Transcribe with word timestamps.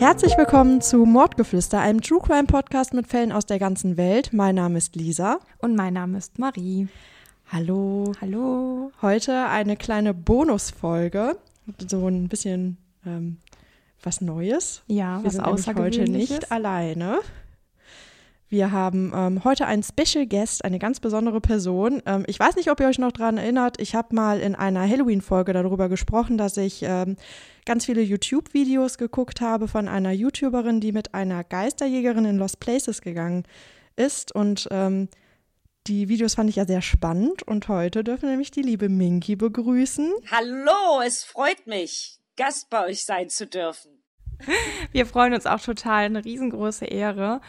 Herzlich 0.00 0.38
willkommen 0.38 0.80
zu 0.80 1.04
Mordgeflüster, 1.04 1.78
einem 1.78 2.00
True 2.00 2.20
Crime 2.22 2.46
Podcast 2.46 2.94
mit 2.94 3.06
Fällen 3.06 3.32
aus 3.32 3.44
der 3.44 3.58
ganzen 3.58 3.98
Welt. 3.98 4.32
Mein 4.32 4.54
Name 4.54 4.78
ist 4.78 4.96
Lisa. 4.96 5.40
Und 5.58 5.76
mein 5.76 5.92
Name 5.92 6.16
ist 6.16 6.38
Marie. 6.38 6.88
Hallo. 7.52 8.14
Hallo. 8.18 8.92
Heute 9.02 9.48
eine 9.48 9.76
kleine 9.76 10.14
Bonusfolge. 10.14 11.36
So 11.86 12.08
ein 12.08 12.28
bisschen 12.28 12.78
ähm, 13.04 13.40
was 14.02 14.22
Neues. 14.22 14.80
Ja, 14.86 15.18
Wir 15.18 15.26
was 15.26 15.34
sind 15.34 15.44
nämlich 15.44 15.66
heute 15.76 16.04
nicht 16.10 16.50
alleine. 16.50 17.18
Wir 18.50 18.72
haben 18.72 19.12
ähm, 19.14 19.44
heute 19.44 19.66
einen 19.66 19.84
Special 19.84 20.26
Guest, 20.26 20.64
eine 20.64 20.80
ganz 20.80 20.98
besondere 20.98 21.40
Person. 21.40 22.02
Ähm, 22.04 22.24
ich 22.26 22.40
weiß 22.40 22.56
nicht, 22.56 22.68
ob 22.68 22.80
ihr 22.80 22.88
euch 22.88 22.98
noch 22.98 23.12
daran 23.12 23.38
erinnert. 23.38 23.80
Ich 23.80 23.94
habe 23.94 24.12
mal 24.12 24.40
in 24.40 24.56
einer 24.56 24.88
Halloween-Folge 24.88 25.52
darüber 25.52 25.88
gesprochen, 25.88 26.36
dass 26.36 26.56
ich 26.56 26.82
ähm, 26.82 27.16
ganz 27.64 27.86
viele 27.86 28.02
YouTube-Videos 28.02 28.98
geguckt 28.98 29.40
habe 29.40 29.68
von 29.68 29.86
einer 29.86 30.10
YouTuberin, 30.10 30.80
die 30.80 30.90
mit 30.90 31.14
einer 31.14 31.44
Geisterjägerin 31.44 32.24
in 32.24 32.38
Lost 32.38 32.58
Places 32.58 33.02
gegangen 33.02 33.44
ist. 33.94 34.34
Und 34.34 34.66
ähm, 34.72 35.08
die 35.86 36.08
Videos 36.08 36.34
fand 36.34 36.50
ich 36.50 36.56
ja 36.56 36.66
sehr 36.66 36.82
spannend. 36.82 37.44
Und 37.44 37.68
heute 37.68 38.02
dürfen 38.02 38.22
wir 38.22 38.30
nämlich 38.30 38.50
die 38.50 38.62
liebe 38.62 38.88
Minky 38.88 39.36
begrüßen. 39.36 40.12
Hallo, 40.28 41.00
es 41.06 41.22
freut 41.22 41.68
mich, 41.68 42.18
Gast 42.34 42.68
bei 42.68 42.86
euch 42.86 43.04
sein 43.04 43.28
zu 43.28 43.46
dürfen. 43.46 44.00
Wir 44.92 45.06
freuen 45.06 45.34
uns 45.34 45.46
auch 45.46 45.60
total, 45.60 46.04
eine 46.04 46.24
riesengroße 46.24 46.86
Ehre. 46.86 47.40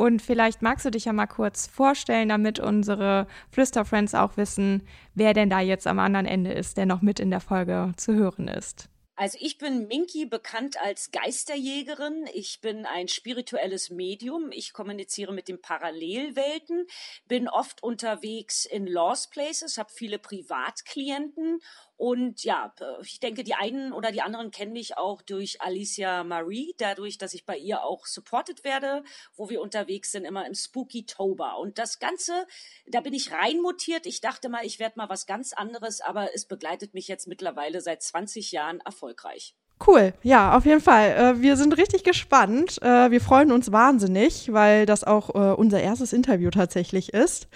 Und 0.00 0.22
vielleicht 0.22 0.62
magst 0.62 0.86
du 0.86 0.90
dich 0.90 1.04
ja 1.04 1.12
mal 1.12 1.26
kurz 1.26 1.66
vorstellen, 1.66 2.30
damit 2.30 2.58
unsere 2.58 3.26
Flüsterfriends 3.50 4.14
auch 4.14 4.38
wissen, 4.38 4.88
wer 5.14 5.34
denn 5.34 5.50
da 5.50 5.60
jetzt 5.60 5.86
am 5.86 5.98
anderen 5.98 6.24
Ende 6.24 6.54
ist, 6.54 6.78
der 6.78 6.86
noch 6.86 7.02
mit 7.02 7.20
in 7.20 7.30
der 7.30 7.40
Folge 7.40 7.92
zu 7.98 8.14
hören 8.14 8.48
ist. 8.48 8.88
Also 9.14 9.36
ich 9.38 9.58
bin 9.58 9.88
Minky, 9.88 10.24
bekannt 10.24 10.80
als 10.80 11.10
Geisterjägerin. 11.10 12.24
Ich 12.32 12.62
bin 12.62 12.86
ein 12.86 13.08
spirituelles 13.08 13.90
Medium. 13.90 14.50
Ich 14.52 14.72
kommuniziere 14.72 15.34
mit 15.34 15.48
den 15.48 15.60
Parallelwelten, 15.60 16.86
bin 17.28 17.46
oft 17.46 17.82
unterwegs 17.82 18.64
in 18.64 18.86
Lost 18.86 19.30
Places, 19.30 19.76
habe 19.76 19.90
viele 19.92 20.18
Privatklienten 20.18 21.60
und 22.00 22.44
ja, 22.44 22.74
ich 23.02 23.20
denke, 23.20 23.44
die 23.44 23.52
einen 23.52 23.92
oder 23.92 24.10
die 24.10 24.22
anderen 24.22 24.50
kennen 24.50 24.72
mich 24.72 24.96
auch 24.96 25.20
durch 25.20 25.60
Alicia 25.60 26.24
Marie, 26.24 26.74
dadurch, 26.78 27.18
dass 27.18 27.34
ich 27.34 27.44
bei 27.44 27.58
ihr 27.58 27.84
auch 27.84 28.06
supported 28.06 28.64
werde, 28.64 29.04
wo 29.36 29.50
wir 29.50 29.60
unterwegs 29.60 30.10
sind, 30.10 30.24
immer 30.24 30.46
im 30.46 30.54
Spooky 30.54 31.04
Tober. 31.04 31.58
Und 31.58 31.76
das 31.76 31.98
Ganze, 31.98 32.46
da 32.86 33.02
bin 33.02 33.12
ich 33.12 33.32
reinmutiert. 33.32 34.06
Ich 34.06 34.22
dachte 34.22 34.48
mal, 34.48 34.64
ich 34.64 34.78
werde 34.78 34.94
mal 34.96 35.10
was 35.10 35.26
ganz 35.26 35.52
anderes, 35.52 36.00
aber 36.00 36.34
es 36.34 36.46
begleitet 36.46 36.94
mich 36.94 37.06
jetzt 37.06 37.26
mittlerweile 37.26 37.82
seit 37.82 38.02
20 38.02 38.50
Jahren 38.50 38.80
erfolgreich. 38.80 39.54
Cool, 39.86 40.12
ja, 40.22 40.56
auf 40.56 40.66
jeden 40.66 40.80
Fall. 40.82 41.10
Äh, 41.10 41.40
wir 41.40 41.56
sind 41.56 41.78
richtig 41.78 42.04
gespannt. 42.04 42.80
Äh, 42.82 43.10
wir 43.10 43.20
freuen 43.20 43.50
uns 43.50 43.72
wahnsinnig, 43.72 44.52
weil 44.52 44.84
das 44.84 45.04
auch 45.04 45.34
äh, 45.34 45.54
unser 45.54 45.80
erstes 45.80 46.12
Interview 46.12 46.50
tatsächlich 46.50 47.12
ist. 47.14 47.48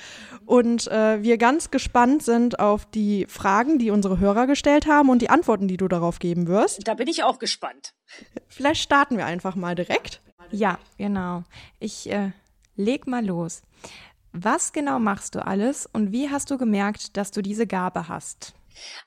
Und 0.47 0.85
wir 0.91 1.39
ganz 1.39 1.71
gespannt 1.71 2.23
sind 2.23 2.59
auf 2.59 2.85
die 2.85 3.25
Fragen, 3.31 3.79
die 3.79 3.91
unsere 3.91 4.19
Hörer 4.19 4.47
gestellt 4.47 4.87
haben 4.87 5.09
und 5.09 5.23
die 5.23 5.31
Antworten, 5.31 5.69
die 5.69 5.79
du 5.79 5.89
darauf 5.89 6.19
geben 6.19 6.49
wirst. 6.49 6.87
Da 6.87 6.93
bin 6.93 7.09
ich 7.09 7.23
auch 7.25 7.39
gespannt. 7.39 7.95
Vielleicht 8.49 8.83
starten 8.83 9.17
wir 9.17 9.25
einfach 9.25 9.55
mal 9.55 9.75
direkt. 9.75 10.21
Ja, 10.51 10.79
genau. 10.99 11.45
Ich 11.81 12.11
äh, 12.11 12.33
leg 12.77 13.07
mal 13.07 13.25
los. 13.25 13.63
Was 14.33 14.73
genau 14.73 14.99
machst 14.99 15.35
du 15.35 15.47
alles 15.47 15.89
und 15.93 16.13
wie 16.13 16.29
hast 16.29 16.51
du 16.51 16.59
gemerkt, 16.59 17.17
dass 17.17 17.31
du 17.31 17.41
diese 17.41 17.67
Gabe 17.67 18.09
hast? 18.09 18.55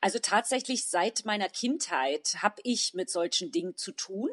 Also 0.02 0.20
tatsächlich 0.20 0.88
seit 0.88 1.26
meiner 1.26 1.50
Kindheit 1.50 2.38
habe 2.42 2.62
ich 2.64 2.94
mit 2.94 3.10
solchen 3.10 3.52
Dingen 3.52 3.76
zu 3.78 3.92
tun. 3.92 4.30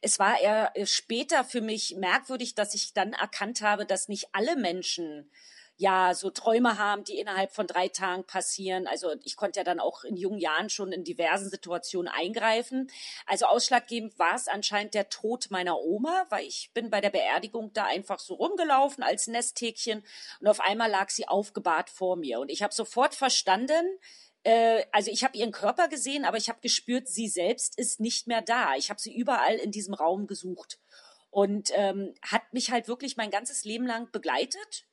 Es 0.00 0.18
war 0.18 0.40
eher 0.40 0.72
später 0.84 1.44
für 1.44 1.60
mich 1.60 1.96
merkwürdig, 1.96 2.54
dass 2.54 2.74
ich 2.74 2.92
dann 2.92 3.12
erkannt 3.12 3.62
habe, 3.62 3.86
dass 3.86 4.08
nicht 4.08 4.28
alle 4.32 4.56
Menschen 4.56 5.30
ja 5.76 6.14
so 6.14 6.30
Träume 6.30 6.78
haben, 6.78 7.04
die 7.04 7.18
innerhalb 7.18 7.52
von 7.52 7.66
drei 7.66 7.88
Tagen 7.88 8.24
passieren. 8.24 8.86
Also 8.86 9.14
ich 9.24 9.36
konnte 9.36 9.60
ja 9.60 9.64
dann 9.64 9.80
auch 9.80 10.04
in 10.04 10.16
jungen 10.16 10.38
Jahren 10.38 10.70
schon 10.70 10.92
in 10.92 11.04
diversen 11.04 11.50
Situationen 11.50 12.12
eingreifen. 12.12 12.90
Also 13.26 13.46
ausschlaggebend 13.46 14.18
war 14.18 14.34
es 14.36 14.46
anscheinend 14.46 14.94
der 14.94 15.08
Tod 15.08 15.50
meiner 15.50 15.80
Oma, 15.80 16.26
weil 16.28 16.46
ich 16.46 16.70
bin 16.74 16.90
bei 16.90 17.00
der 17.00 17.10
Beerdigung 17.10 17.72
da 17.72 17.86
einfach 17.86 18.20
so 18.20 18.34
rumgelaufen 18.34 19.02
als 19.02 19.26
Nesthäkchen 19.26 20.04
und 20.40 20.46
auf 20.46 20.60
einmal 20.60 20.90
lag 20.90 21.10
sie 21.10 21.26
aufgebahrt 21.26 21.90
vor 21.90 22.16
mir 22.16 22.38
und 22.38 22.50
ich 22.50 22.62
habe 22.62 22.74
sofort 22.74 23.14
verstanden, 23.14 23.98
äh, 24.44 24.84
also 24.92 25.10
ich 25.10 25.24
habe 25.24 25.36
ihren 25.36 25.52
Körper 25.52 25.88
gesehen, 25.88 26.24
aber 26.24 26.36
ich 26.36 26.48
habe 26.48 26.60
gespürt, 26.60 27.08
sie 27.08 27.28
selbst 27.28 27.78
ist 27.78 27.98
nicht 27.98 28.26
mehr 28.26 28.42
da. 28.42 28.76
Ich 28.76 28.90
habe 28.90 29.00
sie 29.00 29.14
überall 29.14 29.56
in 29.56 29.72
diesem 29.72 29.94
Raum 29.94 30.26
gesucht 30.26 30.78
und 31.30 31.70
ähm, 31.74 32.14
hat 32.22 32.52
mich 32.52 32.70
halt 32.70 32.86
wirklich 32.86 33.16
mein 33.16 33.30
ganzes 33.30 33.64
Leben 33.64 33.86
lang 33.86 34.10
begleitet. 34.12 34.86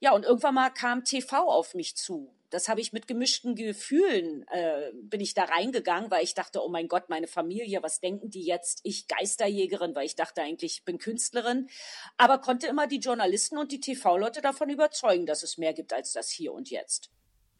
Ja, 0.00 0.12
und 0.12 0.24
irgendwann 0.24 0.54
mal 0.54 0.70
kam 0.70 1.04
TV 1.04 1.36
auf 1.36 1.74
mich 1.74 1.96
zu. 1.96 2.34
Das 2.50 2.68
habe 2.68 2.80
ich 2.80 2.92
mit 2.92 3.06
gemischten 3.06 3.54
Gefühlen, 3.54 4.44
äh, 4.48 4.90
bin 4.94 5.20
ich 5.20 5.34
da 5.34 5.44
reingegangen, 5.44 6.10
weil 6.10 6.24
ich 6.24 6.34
dachte, 6.34 6.64
oh 6.64 6.68
mein 6.68 6.88
Gott, 6.88 7.08
meine 7.08 7.28
Familie, 7.28 7.82
was 7.84 8.00
denken 8.00 8.28
die 8.28 8.44
jetzt? 8.44 8.80
Ich 8.82 9.06
Geisterjägerin, 9.06 9.94
weil 9.94 10.06
ich 10.06 10.16
dachte 10.16 10.42
eigentlich, 10.42 10.78
ich 10.78 10.84
bin 10.84 10.98
Künstlerin. 10.98 11.68
Aber 12.16 12.38
konnte 12.38 12.66
immer 12.66 12.88
die 12.88 12.98
Journalisten 12.98 13.56
und 13.56 13.70
die 13.70 13.78
TV-Leute 13.78 14.40
davon 14.40 14.68
überzeugen, 14.68 15.26
dass 15.26 15.44
es 15.44 15.58
mehr 15.58 15.74
gibt 15.74 15.92
als 15.92 16.12
das 16.12 16.30
Hier 16.30 16.52
und 16.52 16.70
Jetzt. 16.70 17.10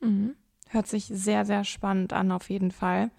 Mhm. 0.00 0.36
Hört 0.72 0.86
sich 0.86 1.06
sehr, 1.06 1.44
sehr 1.44 1.64
spannend 1.64 2.12
an, 2.12 2.30
auf 2.30 2.48
jeden 2.48 2.70
Fall. 2.70 3.10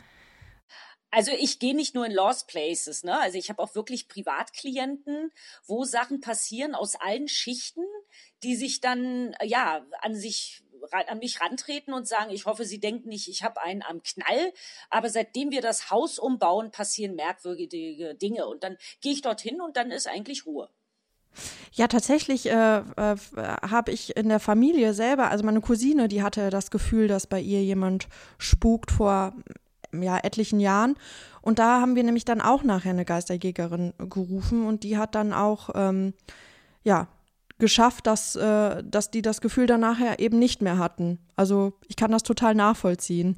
Also 1.13 1.31
ich 1.37 1.59
gehe 1.59 1.75
nicht 1.75 1.93
nur 1.93 2.05
in 2.05 2.13
Lost 2.13 2.47
Places, 2.47 3.03
ne? 3.03 3.19
Also 3.19 3.37
ich 3.37 3.49
habe 3.49 3.61
auch 3.61 3.75
wirklich 3.75 4.07
Privatklienten, 4.07 5.29
wo 5.65 5.83
Sachen 5.83 6.21
passieren 6.21 6.73
aus 6.73 6.95
allen 6.95 7.27
Schichten, 7.27 7.83
die 8.43 8.55
sich 8.55 8.79
dann 8.79 9.35
ja 9.43 9.85
an 9.99 10.15
sich 10.15 10.63
an 10.91 11.19
mich 11.19 11.41
rantreten 11.41 11.93
und 11.93 12.07
sagen, 12.07 12.31
ich 12.31 12.45
hoffe, 12.45 12.65
Sie 12.65 12.79
denken 12.79 13.09
nicht, 13.09 13.27
ich 13.27 13.43
habe 13.43 13.61
einen 13.61 13.83
am 13.83 14.01
Knall, 14.01 14.53
aber 14.89 15.09
seitdem 15.09 15.51
wir 15.51 15.61
das 15.61 15.91
Haus 15.91 16.17
umbauen, 16.17 16.71
passieren 16.71 17.15
merkwürdige 17.15 18.15
Dinge 18.15 18.47
und 18.47 18.63
dann 18.63 18.77
gehe 19.01 19.11
ich 19.11 19.21
dorthin 19.21 19.61
und 19.61 19.77
dann 19.77 19.91
ist 19.91 20.07
eigentlich 20.07 20.45
Ruhe. 20.45 20.69
Ja, 21.73 21.87
tatsächlich 21.87 22.49
äh, 22.49 22.79
äh, 22.79 23.15
habe 23.69 23.91
ich 23.91 24.17
in 24.17 24.29
der 24.29 24.39
Familie 24.39 24.93
selber, 24.93 25.31
also 25.31 25.45
meine 25.45 25.61
Cousine, 25.61 26.07
die 26.07 26.21
hatte 26.21 26.49
das 26.49 26.71
Gefühl, 26.71 27.07
dass 27.07 27.27
bei 27.27 27.39
ihr 27.39 27.63
jemand 27.63 28.07
spukt 28.37 28.91
vor 28.91 29.33
ja, 29.93 30.17
etlichen 30.17 30.59
Jahren. 30.59 30.95
Und 31.41 31.59
da 31.59 31.81
haben 31.81 31.95
wir 31.95 32.03
nämlich 32.03 32.25
dann 32.25 32.41
auch 32.41 32.63
nachher 32.63 32.91
eine 32.91 33.05
Geisterjägerin 33.05 33.93
gerufen 33.97 34.65
und 34.65 34.83
die 34.83 34.97
hat 34.97 35.15
dann 35.15 35.33
auch, 35.33 35.69
ähm, 35.75 36.13
ja, 36.83 37.07
geschafft, 37.61 38.07
dass, 38.07 38.35
äh, 38.35 38.83
dass 38.83 39.11
die 39.11 39.21
das 39.21 39.39
Gefühl 39.39 39.67
dann 39.67 39.81
nachher 39.81 40.19
eben 40.19 40.39
nicht 40.39 40.61
mehr 40.61 40.77
hatten. 40.77 41.19
Also 41.35 41.73
ich 41.87 41.95
kann 41.95 42.11
das 42.11 42.23
total 42.23 42.55
nachvollziehen. 42.55 43.37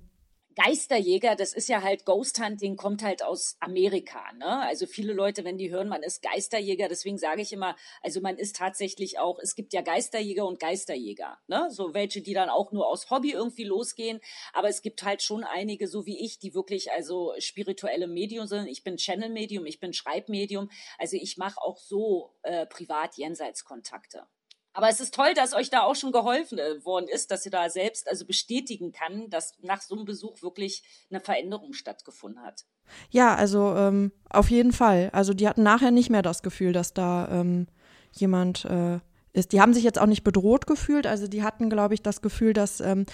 Geisterjäger, 0.55 1.35
das 1.35 1.53
ist 1.53 1.69
ja 1.69 1.81
halt 1.81 2.05
Ghost 2.05 2.44
Hunting, 2.44 2.75
kommt 2.75 3.03
halt 3.03 3.23
aus 3.23 3.57
Amerika. 3.59 4.21
Ne? 4.33 4.45
Also 4.45 4.85
viele 4.85 5.13
Leute, 5.13 5.44
wenn 5.44 5.57
die 5.57 5.71
hören, 5.71 5.88
man 5.88 6.03
ist 6.03 6.21
Geisterjäger, 6.21 6.88
deswegen 6.88 7.17
sage 7.17 7.41
ich 7.41 7.53
immer, 7.53 7.75
also 8.01 8.21
man 8.21 8.38
ist 8.38 8.55
tatsächlich 8.55 9.19
auch, 9.19 9.39
es 9.39 9.55
gibt 9.55 9.73
ja 9.73 9.81
Geisterjäger 9.81 10.45
und 10.45 10.59
Geisterjäger. 10.59 11.38
Ne? 11.47 11.67
So 11.71 11.94
welche, 11.94 12.21
die 12.21 12.33
dann 12.33 12.50
auch 12.50 12.71
nur 12.71 12.88
aus 12.88 13.09
Hobby 13.09 13.31
irgendwie 13.31 13.63
losgehen. 13.63 14.19
Aber 14.53 14.69
es 14.69 14.81
gibt 14.81 15.03
halt 15.03 15.21
schon 15.21 15.44
einige, 15.44 15.88
so 15.88 16.05
wie 16.05 16.23
ich, 16.23 16.39
die 16.39 16.53
wirklich 16.53 16.91
also 16.91 17.33
spirituelle 17.39 18.07
Medium 18.07 18.47
sind. 18.47 18.67
Ich 18.67 18.83
bin 18.83 18.97
Channel-Medium, 18.97 19.65
ich 19.65 19.79
bin 19.79 19.94
Schreibmedium. 19.94 20.69
Also 20.97 21.17
ich 21.17 21.38
mache 21.38 21.61
auch 21.61 21.79
so 21.79 22.35
äh, 22.44 22.65
privat 22.65 23.17
Jenseitskontakte. 23.17 24.27
Aber 24.73 24.89
es 24.89 24.99
ist 24.99 25.13
toll, 25.13 25.33
dass 25.35 25.53
euch 25.53 25.69
da 25.69 25.81
auch 25.83 25.95
schon 25.95 26.11
geholfen 26.11 26.57
äh, 26.57 26.83
worden 26.83 27.07
ist, 27.07 27.31
dass 27.31 27.45
ihr 27.45 27.51
da 27.51 27.69
selbst 27.69 28.09
also 28.09 28.25
bestätigen 28.25 28.91
kann, 28.91 29.29
dass 29.29 29.53
nach 29.61 29.81
so 29.81 29.95
einem 29.95 30.05
Besuch 30.05 30.41
wirklich 30.41 30.83
eine 31.09 31.19
Veränderung 31.19 31.73
stattgefunden 31.73 32.43
hat. 32.43 32.65
Ja, 33.11 33.35
also 33.35 33.75
ähm, 33.75 34.11
auf 34.29 34.49
jeden 34.49 34.73
Fall. 34.73 35.09
Also 35.13 35.33
die 35.33 35.47
hatten 35.47 35.63
nachher 35.63 35.91
nicht 35.91 36.09
mehr 36.09 36.23
das 36.23 36.41
Gefühl, 36.41 36.73
dass 36.73 36.93
da 36.93 37.29
ähm, 37.31 37.67
jemand 38.11 38.65
äh, 38.65 38.99
ist. 39.33 39.51
Die 39.51 39.61
haben 39.61 39.73
sich 39.73 39.83
jetzt 39.83 39.99
auch 39.99 40.07
nicht 40.07 40.23
bedroht 40.23 40.67
gefühlt. 40.67 41.07
Also 41.07 41.27
die 41.27 41.43
hatten, 41.43 41.69
glaube 41.69 41.93
ich, 41.93 42.01
das 42.01 42.21
Gefühl, 42.21 42.53
dass 42.53 42.79
ähm, 42.79 43.05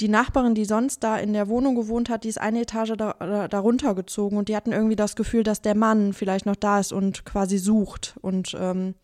die 0.00 0.08
Nachbarin, 0.08 0.54
die 0.54 0.64
sonst 0.64 1.02
da 1.02 1.16
in 1.16 1.32
der 1.32 1.48
Wohnung 1.48 1.74
gewohnt 1.74 2.08
hat, 2.08 2.24
die 2.24 2.28
ist 2.28 2.40
eine 2.40 2.60
Etage 2.62 2.94
da, 2.96 3.14
da, 3.18 3.48
darunter 3.48 3.94
gezogen 3.94 4.36
und 4.36 4.48
die 4.48 4.56
hatten 4.56 4.72
irgendwie 4.72 4.96
das 4.96 5.16
Gefühl, 5.16 5.42
dass 5.42 5.60
der 5.60 5.74
Mann 5.74 6.12
vielleicht 6.12 6.46
noch 6.46 6.56
da 6.56 6.78
ist 6.80 6.92
und 6.92 7.24
quasi 7.24 7.58
sucht 7.58 8.16
und 8.20 8.56
ähm, 8.58 8.94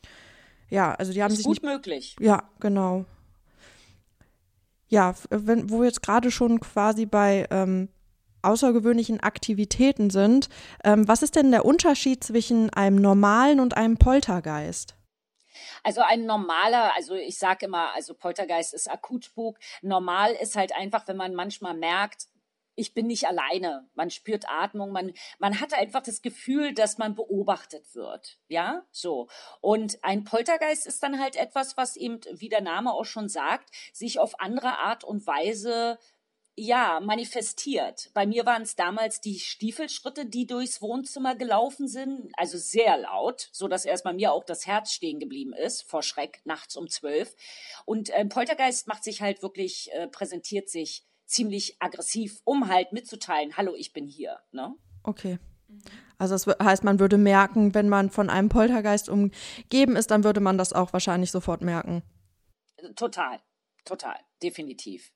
ja, 0.75 0.93
also 0.95 1.13
die 1.13 1.23
haben 1.23 1.31
ist 1.31 1.39
sich 1.39 1.47
gut 1.47 1.63
nicht, 1.63 1.73
möglich. 1.73 2.17
Ja, 2.19 2.43
genau. 2.59 3.05
Ja, 4.89 5.15
wenn, 5.31 5.71
wo 5.71 5.79
wir 5.79 5.87
jetzt 5.87 6.03
gerade 6.03 6.31
schon 6.31 6.59
quasi 6.61 7.07
bei 7.07 7.47
ähm, 7.51 7.89
außergewöhnlichen 8.43 9.21
Aktivitäten 9.21 10.11
sind, 10.11 10.49
ähm, 10.83 11.07
was 11.07 11.23
ist 11.23 11.37
denn 11.37 11.53
der 11.53 11.65
Unterschied 11.65 12.25
zwischen 12.25 12.71
einem 12.71 12.97
normalen 12.97 13.61
und 13.61 13.77
einem 13.77 13.97
Poltergeist? 13.97 14.97
Also 15.85 16.01
ein 16.01 16.27
normaler, 16.27 16.93
also 16.97 17.15
ich 17.15 17.39
sage 17.39 17.67
immer, 17.67 17.95
also 17.95 18.15
Poltergeist 18.15 18.75
ist 18.75 18.91
Akutspuk. 18.91 19.59
Normal 19.81 20.33
ist 20.33 20.57
halt 20.57 20.75
einfach, 20.75 21.07
wenn 21.07 21.17
man 21.17 21.35
manchmal 21.35 21.75
merkt, 21.75 22.27
ich 22.77 22.95
bin 22.95 23.07
nicht 23.07 23.27
alleine. 23.27 23.89
Man 23.95 24.11
spürt 24.11 24.49
Atmung, 24.49 24.93
man, 24.93 25.13
man 25.39 25.61
hat 25.61 25.75
einfach 25.75 26.03
das 26.03 26.23
Gefühl, 26.23 26.75
dass 26.75 26.99
man 26.99 27.15
beobachtet 27.15 27.95
wird. 27.95 28.39
Ja, 28.49 28.85
so. 28.91 29.29
Und 29.61 29.99
ein 30.03 30.25
Poltergeist 30.25 30.87
ist 30.87 31.03
dann 31.03 31.21
halt 31.21 31.37
etwas, 31.37 31.77
was 31.77 31.97
eben, 31.97 32.21
wie 32.33 32.49
der 32.49 32.63
Name 32.63 32.93
auch 32.93 33.05
schon 33.05 33.29
sagt, 33.29 33.71
sich 33.93 34.19
auf 34.19 34.41
andere 34.41 34.79
Art 34.79 35.05
und 35.05 35.27
Weise 35.27 35.99
ja, 36.57 37.01
manifestiert. 37.01 38.11
Bei 38.15 38.27
mir 38.27 38.47
waren 38.47 38.63
es 38.63 38.77
damals 38.77 39.21
die 39.21 39.41
Stiefelschritte, 39.41 40.27
die 40.27 40.47
durchs 40.47 40.81
Wohnzimmer 40.81 41.35
gelaufen 41.35 41.89
sind, 41.89 42.31
also 42.37 42.59
sehr 42.59 42.97
laut, 42.97 43.49
so 43.51 43.67
dass 43.67 43.85
erst 43.85 44.05
bei 44.05 44.13
mir 44.13 44.33
auch 44.33 44.45
das 44.45 44.67
Herz 44.67 44.93
stehen 44.93 45.19
geblieben 45.19 45.53
ist 45.53 45.83
vor 45.83 46.03
Schreck 46.03 46.41
nachts 46.45 46.77
um 46.77 46.89
zwölf. 46.89 47.35
Und 47.87 48.11
äh, 48.11 48.25
Poltergeist 48.25 48.87
macht 48.87 49.03
sich 49.03 49.21
halt 49.21 49.43
wirklich, 49.43 49.91
äh, 49.93 50.07
präsentiert 50.07 50.69
sich 50.69 51.05
ziemlich 51.27 51.77
aggressiv, 51.81 52.41
um 52.45 52.69
halt 52.69 52.93
mitzuteilen, 52.93 53.57
hallo, 53.57 53.75
ich 53.77 53.93
bin 53.93 54.07
hier. 54.07 54.39
Ne? 54.53 54.75
Okay. 55.03 55.39
Also 56.19 56.35
das 56.35 56.47
heißt, 56.63 56.85
man 56.85 57.01
würde 57.01 57.19
merken, 57.19 57.75
wenn 57.75 57.89
man 57.89 58.11
von 58.11 58.31
einem 58.31 58.49
Poltergeist 58.49 59.09
umgeben 59.09 59.97
ist, 59.97 60.11
dann 60.11 60.25
würde 60.25 60.41
man 60.41 60.59
das 60.59 60.73
auch 60.73 60.93
wahrscheinlich 60.93 61.31
sofort 61.31 61.63
merken. 61.63 62.03
Total, 62.97 63.41
total, 63.85 64.17
definitiv. 64.43 65.13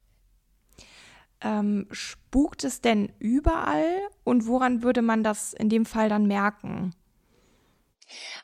Ähm, 1.41 1.87
spukt 1.93 2.65
es 2.65 2.81
denn 2.81 3.13
überall 3.21 3.87
und 4.25 4.47
woran 4.47 4.83
würde 4.83 5.03
man 5.03 5.23
das 5.23 5.53
in 5.53 5.69
dem 5.69 5.87
Fall 5.87 6.09
dann 6.09 6.27
merken? 6.27 6.95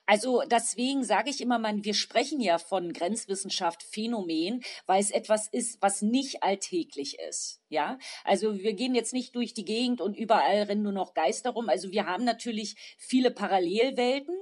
Also 0.07 0.43
deswegen 0.47 1.05
sage 1.05 1.31
ich 1.31 1.41
immer, 1.41 1.59
man, 1.59 1.85
wir 1.85 1.95
sprechen 1.95 2.41
ja 2.41 2.59
von 2.59 2.93
Grenzwissenschaft 2.93 3.83
Phänomen, 3.83 4.63
weil 4.87 5.01
es 5.01 5.11
etwas 5.11 5.49
ist, 5.49 5.81
was 5.81 6.03
nicht 6.03 6.43
alltäglich 6.43 7.19
ist. 7.29 7.61
Ja, 7.69 7.99
also 8.25 8.59
wir 8.59 8.75
gehen 8.75 8.95
jetzt 8.95 9.13
nicht 9.13 9.35
durch 9.35 9.55
die 9.55 9.65
Gegend 9.65 10.01
und 10.01 10.17
überall 10.17 10.63
rennen 10.63 10.83
nur 10.83 10.93
noch 10.93 11.15
Geister 11.15 11.51
rum. 11.51 11.69
Also 11.69 11.91
wir 11.91 12.07
haben 12.07 12.25
natürlich 12.25 12.77
viele 12.99 13.31
Parallelwelten. 13.31 14.35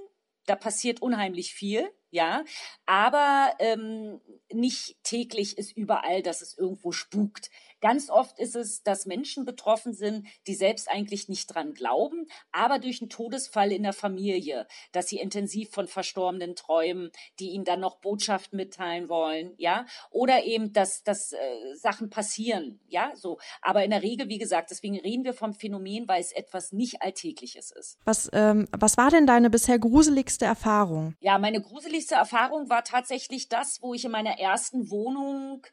Da 0.47 0.57
passiert 0.57 1.01
unheimlich 1.01 1.55
viel 1.55 1.89
ja, 2.15 2.45
aber 2.85 3.55
ähm, 3.59 4.21
nicht 4.53 5.03
täglich 5.03 5.57
ist 5.57 5.75
überall, 5.75 6.23
dass 6.23 6.43
es 6.43 6.59
irgendwo 6.59 6.93
spukt. 6.93 7.49
Ganz 7.83 8.11
oft 8.11 8.39
ist 8.39 8.55
es, 8.55 8.85
dass 8.85 9.07
Menschen 9.07 9.45
betroffen 9.45 9.93
sind, 9.93 10.29
die 10.47 10.55
selbst 10.55 10.89
eigentlich 10.89 11.29
nicht 11.29 11.53
dran 11.53 11.75
glauben, 11.75 12.29
aber 12.53 12.79
durch 12.79 13.03
einen 13.03 13.11
Todesfall 13.11 13.73
in 13.73 13.83
der 13.83 13.93
Familie, 13.93 14.69
dass 14.93 15.09
sie 15.09 15.19
intensiv 15.19 15.71
von 15.71 15.89
Verstorbenen 15.89 16.55
träumen, 16.55 17.11
die 17.41 17.51
ihnen 17.51 17.65
dann 17.65 17.81
noch 17.81 17.97
Botschaften 17.97 18.57
mitteilen 18.57 19.09
wollen, 19.09 19.55
ja, 19.59 19.85
oder 20.11 20.45
eben, 20.45 20.73
dass, 20.73 21.03
dass 21.03 21.33
äh, 21.33 21.39
Sachen 21.75 22.09
passieren, 22.09 22.79
ja, 22.87 23.11
so. 23.17 23.39
Aber 23.61 23.83
in 23.83 23.91
der 23.91 24.03
Regel, 24.03 24.29
wie 24.29 24.39
gesagt, 24.39 24.71
deswegen 24.71 25.01
reden 25.01 25.25
wir 25.25 25.35
vom 25.35 25.53
Phänomen, 25.53 26.07
weil 26.07 26.21
es 26.21 26.31
etwas 26.31 26.71
nicht 26.71 27.03
Alltägliches 27.03 27.73
ist. 27.73 27.99
Was, 28.05 28.31
ähm, 28.33 28.69
was 28.71 28.97
war 28.97 29.11
denn 29.11 29.27
deine 29.27 29.51
bisher 29.51 29.81
gruseligste 29.81 30.45
Erfahrung? 30.45 31.17
Ja, 31.19 31.37
meine 31.39 31.61
gruseligste 31.61 32.15
Erfahrung 32.15 32.71
war 32.71 32.85
tatsächlich 32.85 33.49
das, 33.49 33.83
wo 33.83 33.93
ich 33.93 34.05
in 34.05 34.13
meiner 34.13 34.39
ersten 34.39 34.89
Wohnung 34.89 35.67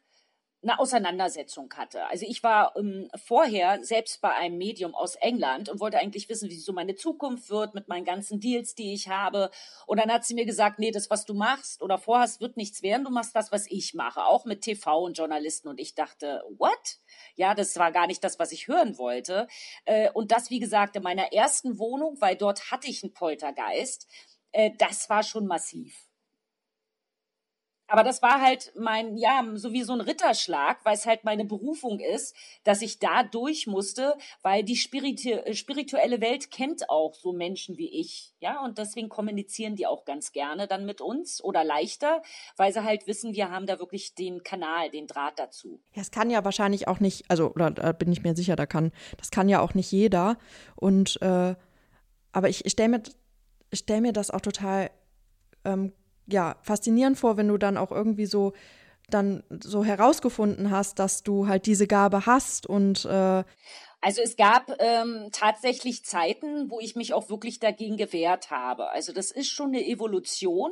eine 0.62 0.78
Auseinandersetzung 0.78 1.72
hatte. 1.74 2.06
Also 2.06 2.26
ich 2.28 2.42
war 2.42 2.76
ähm, 2.76 3.08
vorher 3.14 3.82
selbst 3.82 4.20
bei 4.20 4.34
einem 4.34 4.58
Medium 4.58 4.94
aus 4.94 5.14
England 5.14 5.70
und 5.70 5.80
wollte 5.80 5.98
eigentlich 5.98 6.28
wissen, 6.28 6.50
wie 6.50 6.58
so 6.58 6.72
meine 6.72 6.96
Zukunft 6.96 7.48
wird 7.48 7.74
mit 7.74 7.88
meinen 7.88 8.04
ganzen 8.04 8.40
Deals, 8.40 8.74
die 8.74 8.92
ich 8.92 9.08
habe. 9.08 9.50
Und 9.86 9.98
dann 9.98 10.12
hat 10.12 10.24
sie 10.24 10.34
mir 10.34 10.44
gesagt, 10.44 10.78
nee, 10.78 10.90
das, 10.90 11.08
was 11.08 11.24
du 11.24 11.32
machst 11.32 11.82
oder 11.82 11.96
vorhast, 11.96 12.42
wird 12.42 12.58
nichts 12.58 12.82
werden. 12.82 13.04
Du 13.04 13.10
machst 13.10 13.34
das, 13.34 13.50
was 13.52 13.66
ich 13.70 13.94
mache, 13.94 14.24
auch 14.24 14.44
mit 14.44 14.60
TV 14.60 15.02
und 15.02 15.16
Journalisten. 15.16 15.68
Und 15.68 15.80
ich 15.80 15.94
dachte, 15.94 16.42
what? 16.58 16.98
Ja, 17.36 17.54
das 17.54 17.76
war 17.78 17.90
gar 17.90 18.06
nicht 18.06 18.22
das, 18.22 18.38
was 18.38 18.52
ich 18.52 18.68
hören 18.68 18.98
wollte. 18.98 19.48
Äh, 19.86 20.10
und 20.12 20.30
das, 20.30 20.50
wie 20.50 20.60
gesagt, 20.60 20.94
in 20.96 21.02
meiner 21.02 21.32
ersten 21.32 21.78
Wohnung, 21.78 22.16
weil 22.20 22.36
dort 22.36 22.70
hatte 22.70 22.88
ich 22.88 23.02
einen 23.02 23.14
Poltergeist. 23.14 24.06
Äh, 24.52 24.72
das 24.76 25.08
war 25.08 25.22
schon 25.22 25.46
massiv. 25.46 26.09
Aber 27.90 28.04
das 28.04 28.22
war 28.22 28.40
halt 28.40 28.72
mein, 28.76 29.16
ja, 29.16 29.44
so 29.54 29.72
wie 29.72 29.82
so 29.82 29.92
ein 29.92 30.00
Ritterschlag, 30.00 30.78
weil 30.84 30.94
es 30.94 31.06
halt 31.06 31.24
meine 31.24 31.44
Berufung 31.44 31.98
ist, 31.98 32.36
dass 32.62 32.82
ich 32.82 33.00
da 33.00 33.24
durch 33.24 33.66
musste, 33.66 34.16
weil 34.42 34.62
die 34.62 34.76
spiritu 34.76 35.30
äh, 35.30 35.54
spirituelle 35.54 36.20
Welt 36.20 36.52
kennt 36.52 36.88
auch 36.88 37.14
so 37.14 37.32
Menschen 37.32 37.78
wie 37.78 37.88
ich, 37.88 38.32
ja, 38.38 38.64
und 38.64 38.78
deswegen 38.78 39.08
kommunizieren 39.08 39.74
die 39.74 39.88
auch 39.88 40.04
ganz 40.04 40.30
gerne 40.30 40.68
dann 40.68 40.86
mit 40.86 41.00
uns 41.00 41.42
oder 41.42 41.64
leichter, 41.64 42.22
weil 42.56 42.72
sie 42.72 42.84
halt 42.84 43.08
wissen, 43.08 43.34
wir 43.34 43.50
haben 43.50 43.66
da 43.66 43.80
wirklich 43.80 44.14
den 44.14 44.44
Kanal, 44.44 44.90
den 44.90 45.08
Draht 45.08 45.40
dazu. 45.40 45.80
Ja, 45.92 46.02
es 46.02 46.12
kann 46.12 46.30
ja 46.30 46.44
wahrscheinlich 46.44 46.86
auch 46.86 47.00
nicht, 47.00 47.24
also, 47.28 47.50
oder 47.50 47.72
da 47.72 47.90
bin 47.90 48.12
ich 48.12 48.22
mir 48.22 48.36
sicher, 48.36 48.54
da 48.54 48.66
kann, 48.66 48.92
das 49.18 49.32
kann 49.32 49.48
ja 49.48 49.60
auch 49.60 49.74
nicht 49.74 49.90
jeder. 49.90 50.38
Und, 50.76 51.20
äh, 51.22 51.56
aber 52.30 52.48
ich, 52.48 52.64
ich 52.64 52.70
stelle 52.72 52.90
mir, 52.90 53.02
stell 53.72 54.00
mir 54.00 54.12
das 54.12 54.30
auch 54.30 54.40
total 54.40 54.92
ähm, 55.64 55.92
ja, 56.30 56.56
faszinierend 56.62 57.18
vor, 57.18 57.36
wenn 57.36 57.48
du 57.48 57.58
dann 57.58 57.76
auch 57.76 57.90
irgendwie 57.90 58.26
so 58.26 58.52
dann 59.08 59.42
so 59.50 59.84
herausgefunden 59.84 60.70
hast, 60.70 60.98
dass 60.98 61.22
du 61.22 61.48
halt 61.48 61.66
diese 61.66 61.86
Gabe 61.86 62.26
hast 62.26 62.66
und 62.66 63.04
äh 63.04 63.44
also 64.02 64.22
es 64.22 64.36
gab 64.36 64.80
ähm, 64.80 65.28
tatsächlich 65.30 66.06
Zeiten, 66.06 66.70
wo 66.70 66.80
ich 66.80 66.96
mich 66.96 67.12
auch 67.12 67.28
wirklich 67.28 67.60
dagegen 67.60 67.98
gewehrt 67.98 68.50
habe. 68.50 68.88
Also 68.90 69.12
das 69.12 69.30
ist 69.30 69.50
schon 69.50 69.68
eine 69.68 69.86
Evolution, 69.86 70.70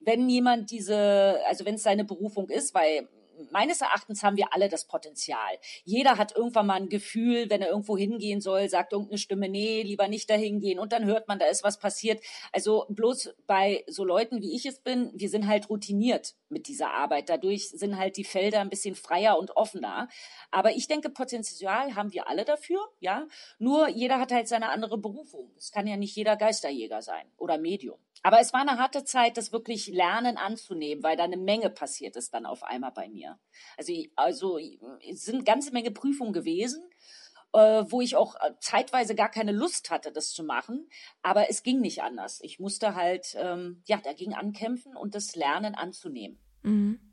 wenn 0.00 0.28
jemand 0.28 0.70
diese, 0.70 1.40
also 1.48 1.64
wenn 1.64 1.76
es 1.76 1.82
seine 1.82 2.04
Berufung 2.04 2.50
ist, 2.50 2.74
weil 2.74 3.08
meines 3.50 3.80
Erachtens 3.80 4.22
haben 4.22 4.36
wir 4.36 4.52
alle 4.52 4.68
das 4.68 4.86
Potenzial. 4.86 5.58
Jeder 5.84 6.18
hat 6.18 6.36
irgendwann 6.36 6.66
mal 6.66 6.74
ein 6.80 6.88
Gefühl, 6.88 7.50
wenn 7.50 7.62
er 7.62 7.68
irgendwo 7.68 7.96
hingehen 7.96 8.40
soll, 8.40 8.68
sagt 8.68 8.92
irgendeine 8.92 9.18
Stimme, 9.18 9.48
nee, 9.48 9.82
lieber 9.82 10.08
nicht 10.08 10.28
dahin 10.30 10.60
gehen. 10.60 10.78
Und 10.78 10.92
dann 10.92 11.04
hört 11.04 11.28
man, 11.28 11.38
da 11.38 11.46
ist 11.46 11.64
was 11.64 11.78
passiert. 11.78 12.22
Also 12.52 12.86
bloß 12.88 13.34
bei 13.46 13.84
so 13.86 14.04
Leuten, 14.04 14.42
wie 14.42 14.54
ich 14.54 14.66
es 14.66 14.80
bin, 14.80 15.10
wir 15.14 15.28
sind 15.28 15.46
halt 15.46 15.70
routiniert 15.70 16.34
mit 16.48 16.68
dieser 16.68 16.90
Arbeit. 16.92 17.28
Dadurch 17.28 17.70
sind 17.70 17.98
halt 17.98 18.16
die 18.16 18.24
Felder 18.24 18.60
ein 18.60 18.70
bisschen 18.70 18.94
freier 18.94 19.38
und 19.38 19.56
offener. 19.56 20.08
Aber 20.50 20.72
ich 20.72 20.86
denke, 20.88 21.10
Potenzial 21.10 21.94
haben 21.94 22.12
wir 22.12 22.28
alle 22.28 22.44
dafür, 22.44 22.80
ja. 23.00 23.26
Nur 23.58 23.88
jeder 23.88 24.18
hat 24.18 24.32
halt 24.32 24.48
seine 24.48 24.70
andere 24.70 24.98
Berufung. 24.98 25.50
Es 25.56 25.72
kann 25.72 25.86
ja 25.86 25.96
nicht 25.96 26.16
jeder 26.16 26.36
Geisterjäger 26.36 27.02
sein 27.02 27.26
oder 27.36 27.58
Medium. 27.58 27.98
Aber 28.22 28.40
es 28.40 28.52
war 28.52 28.60
eine 28.60 28.78
harte 28.78 29.04
Zeit, 29.04 29.36
das 29.36 29.52
wirklich 29.52 29.88
Lernen 29.88 30.36
anzunehmen, 30.36 31.02
weil 31.02 31.16
da 31.16 31.24
eine 31.24 31.36
Menge 31.36 31.70
passiert 31.70 32.16
ist 32.16 32.34
dann 32.34 32.46
auf 32.46 32.62
einmal 32.62 32.92
bei 32.92 33.08
mir. 33.08 33.38
Also, 33.76 33.92
also 34.16 34.58
es 34.58 35.24
sind 35.24 35.44
ganze 35.44 35.72
Menge 35.72 35.90
Prüfungen 35.90 36.32
gewesen, 36.32 36.82
äh, 37.52 37.84
wo 37.88 38.00
ich 38.00 38.16
auch 38.16 38.34
äh, 38.36 38.52
zeitweise 38.60 39.14
gar 39.14 39.30
keine 39.30 39.52
Lust 39.52 39.90
hatte, 39.90 40.12
das 40.12 40.32
zu 40.32 40.44
machen. 40.44 40.88
Aber 41.22 41.48
es 41.50 41.62
ging 41.62 41.80
nicht 41.80 42.02
anders. 42.02 42.40
Ich 42.42 42.58
musste 42.58 42.94
halt 42.94 43.34
ähm, 43.38 43.82
ja 43.86 43.98
dagegen 43.98 44.34
ankämpfen 44.34 44.96
und 44.96 45.14
das 45.14 45.34
Lernen 45.34 45.74
anzunehmen. 45.74 46.38
Mhm. 46.62 47.07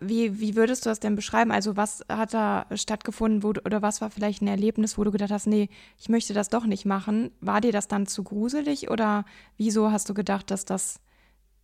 Wie, 0.00 0.40
wie 0.40 0.56
würdest 0.56 0.84
du 0.84 0.90
das 0.90 1.00
denn 1.00 1.16
beschreiben? 1.16 1.50
Also 1.50 1.76
was 1.76 2.04
hat 2.08 2.34
da 2.34 2.66
stattgefunden 2.74 3.42
wo, 3.42 3.48
oder 3.48 3.82
was 3.82 4.00
war 4.00 4.10
vielleicht 4.10 4.42
ein 4.42 4.48
Erlebnis, 4.48 4.98
wo 4.98 5.04
du 5.04 5.10
gedacht 5.10 5.30
hast, 5.30 5.46
nee, 5.46 5.68
ich 5.98 6.08
möchte 6.08 6.34
das 6.34 6.48
doch 6.48 6.66
nicht 6.66 6.84
machen? 6.84 7.32
War 7.40 7.60
dir 7.60 7.72
das 7.72 7.88
dann 7.88 8.06
zu 8.06 8.22
gruselig 8.24 8.90
oder 8.90 9.24
wieso 9.56 9.90
hast 9.90 10.08
du 10.08 10.14
gedacht, 10.14 10.50
dass 10.50 10.64
das 10.64 11.00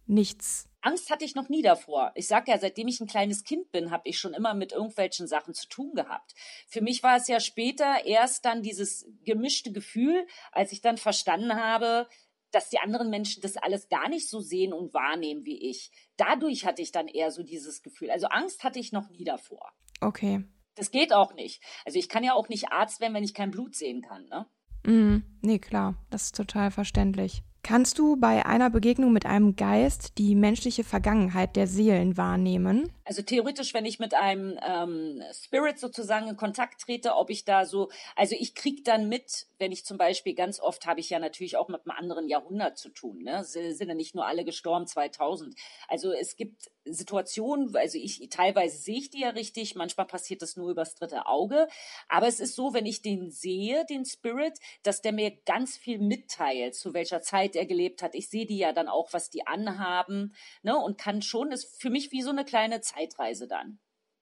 nichts 0.06 0.68
Angst 0.80 1.10
hatte 1.10 1.24
ich 1.24 1.34
noch 1.34 1.48
nie 1.48 1.62
davor. 1.62 2.12
Ich 2.14 2.28
sage 2.28 2.50
ja, 2.52 2.58
seitdem 2.58 2.88
ich 2.88 3.00
ein 3.00 3.08
kleines 3.08 3.42
Kind 3.42 3.72
bin, 3.72 3.90
habe 3.90 4.08
ich 4.08 4.18
schon 4.18 4.32
immer 4.32 4.54
mit 4.54 4.72
irgendwelchen 4.72 5.26
Sachen 5.26 5.52
zu 5.52 5.68
tun 5.68 5.92
gehabt. 5.94 6.34
Für 6.68 6.82
mich 6.82 7.02
war 7.02 7.16
es 7.16 7.26
ja 7.26 7.40
später 7.40 8.04
erst 8.04 8.44
dann 8.44 8.62
dieses 8.62 9.06
gemischte 9.24 9.72
Gefühl, 9.72 10.26
als 10.52 10.72
ich 10.72 10.80
dann 10.80 10.96
verstanden 10.96 11.54
habe, 11.54 12.08
dass 12.50 12.70
die 12.70 12.78
anderen 12.78 13.10
Menschen 13.10 13.42
das 13.42 13.56
alles 13.56 13.88
gar 13.88 14.08
nicht 14.08 14.28
so 14.28 14.40
sehen 14.40 14.72
und 14.72 14.94
wahrnehmen 14.94 15.44
wie 15.44 15.70
ich. 15.70 15.90
Dadurch 16.16 16.66
hatte 16.66 16.82
ich 16.82 16.92
dann 16.92 17.08
eher 17.08 17.30
so 17.30 17.42
dieses 17.42 17.82
Gefühl. 17.82 18.10
Also 18.10 18.28
Angst 18.28 18.64
hatte 18.64 18.78
ich 18.78 18.92
noch 18.92 19.10
nie 19.10 19.24
davor. 19.24 19.72
Okay. 20.00 20.44
Das 20.74 20.90
geht 20.90 21.12
auch 21.12 21.34
nicht. 21.34 21.62
Also 21.84 21.98
ich 21.98 22.08
kann 22.08 22.24
ja 22.24 22.34
auch 22.34 22.48
nicht 22.48 22.70
Arzt 22.70 23.00
werden, 23.00 23.14
wenn 23.14 23.24
ich 23.24 23.34
kein 23.34 23.50
Blut 23.50 23.74
sehen 23.74 24.02
kann, 24.02 24.26
ne? 24.28 24.46
Mm, 24.86 25.24
nee, 25.42 25.58
klar. 25.58 25.96
Das 26.10 26.24
ist 26.24 26.36
total 26.36 26.70
verständlich. 26.70 27.42
Kannst 27.62 27.98
du 27.98 28.16
bei 28.16 28.46
einer 28.46 28.70
Begegnung 28.70 29.12
mit 29.12 29.26
einem 29.26 29.56
Geist 29.56 30.16
die 30.16 30.34
menschliche 30.34 30.84
Vergangenheit 30.84 31.56
der 31.56 31.66
Seelen 31.66 32.16
wahrnehmen? 32.16 32.92
Also 33.08 33.22
theoretisch, 33.22 33.72
wenn 33.72 33.86
ich 33.86 33.98
mit 33.98 34.12
einem 34.12 34.58
ähm, 34.62 35.22
Spirit 35.32 35.78
sozusagen 35.78 36.28
in 36.28 36.36
Kontakt 36.36 36.82
trete, 36.82 37.14
ob 37.14 37.30
ich 37.30 37.46
da 37.46 37.64
so, 37.64 37.88
also 38.16 38.36
ich 38.38 38.54
krieg 38.54 38.84
dann 38.84 39.08
mit, 39.08 39.46
wenn 39.58 39.72
ich 39.72 39.86
zum 39.86 39.96
Beispiel 39.96 40.34
ganz 40.34 40.60
oft 40.60 40.84
habe 40.84 41.00
ich 41.00 41.08
ja 41.08 41.18
natürlich 41.18 41.56
auch 41.56 41.68
mit 41.68 41.80
einem 41.86 41.96
anderen 41.96 42.28
Jahrhundert 42.28 42.76
zu 42.76 42.90
tun. 42.90 43.22
Ne? 43.22 43.44
Sind 43.44 43.88
ja 43.88 43.94
nicht 43.94 44.14
nur 44.14 44.26
alle 44.26 44.44
gestorben 44.44 44.86
2000. 44.86 45.54
Also 45.88 46.12
es 46.12 46.36
gibt 46.36 46.70
Situationen, 46.84 47.74
also 47.74 47.96
ich 47.96 48.28
teilweise 48.28 48.76
sehe 48.76 48.98
ich 48.98 49.08
die 49.08 49.20
ja 49.20 49.30
richtig, 49.30 49.74
manchmal 49.74 50.06
passiert 50.06 50.42
das 50.42 50.56
nur 50.56 50.70
übers 50.70 50.94
dritte 50.94 51.24
Auge. 51.24 51.66
Aber 52.10 52.26
es 52.26 52.40
ist 52.40 52.56
so, 52.56 52.74
wenn 52.74 52.84
ich 52.84 53.00
den 53.00 53.30
sehe, 53.30 53.86
den 53.86 54.04
Spirit, 54.04 54.58
dass 54.82 55.00
der 55.00 55.12
mir 55.12 55.30
ganz 55.46 55.78
viel 55.78 55.98
mitteilt, 55.98 56.74
zu 56.74 56.92
welcher 56.92 57.22
Zeit 57.22 57.56
er 57.56 57.64
gelebt 57.64 58.02
hat. 58.02 58.14
Ich 58.14 58.28
sehe 58.28 58.44
die 58.44 58.58
ja 58.58 58.74
dann 58.74 58.88
auch, 58.88 59.14
was 59.14 59.30
die 59.30 59.46
anhaben, 59.46 60.34
ne? 60.62 60.76
Und 60.76 60.98
kann 60.98 61.22
schon, 61.22 61.52
ist 61.52 61.80
für 61.80 61.88
mich 61.88 62.12
wie 62.12 62.20
so 62.20 62.30
eine 62.30 62.44
kleine 62.44 62.82
Zeit 62.82 62.97
Zeitreise 62.98 63.46
dann, 63.46 63.78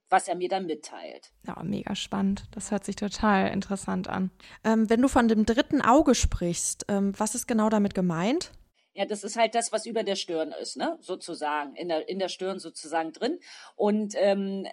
was 0.09 0.28
er 0.28 0.37
mir 0.37 0.49
dann 0.49 0.66
mitteilt. 0.66 1.33
Ja, 1.47 1.62
mega 1.62 1.95
spannend. 1.95 2.45
Das 2.52 2.71
hört 2.71 2.85
sich 2.85 2.97
total 2.97 3.49
interessant 3.49 4.09
an. 4.09 4.30
Ähm, 4.64 4.88
wenn 4.90 5.02
du 5.02 5.09
von 5.09 5.28
dem 5.28 5.47
dritten 5.47 5.80
Auge 5.80 6.14
sprichst, 6.14 6.87
ähm, 6.88 7.12
was 7.18 7.35
ist 7.35 7.47
genau 7.47 7.68
damit 7.68 7.95
gemeint? 7.95 8.52
Ja, 8.96 9.04
das 9.04 9.24
ist 9.24 9.36
halt 9.36 9.54
das, 9.54 9.72
was 9.72 9.84
über 9.84 10.04
der 10.04 10.16
Stirn 10.16 10.54
ist, 10.58 10.78
ne? 10.78 10.96
Sozusagen, 11.02 11.76
in 11.76 11.88
der, 11.88 12.08
in 12.08 12.18
der 12.18 12.30
Stirn 12.30 12.58
sozusagen 12.58 13.12
drin. 13.12 13.38
Und 13.74 14.14
ähm, 14.16 14.66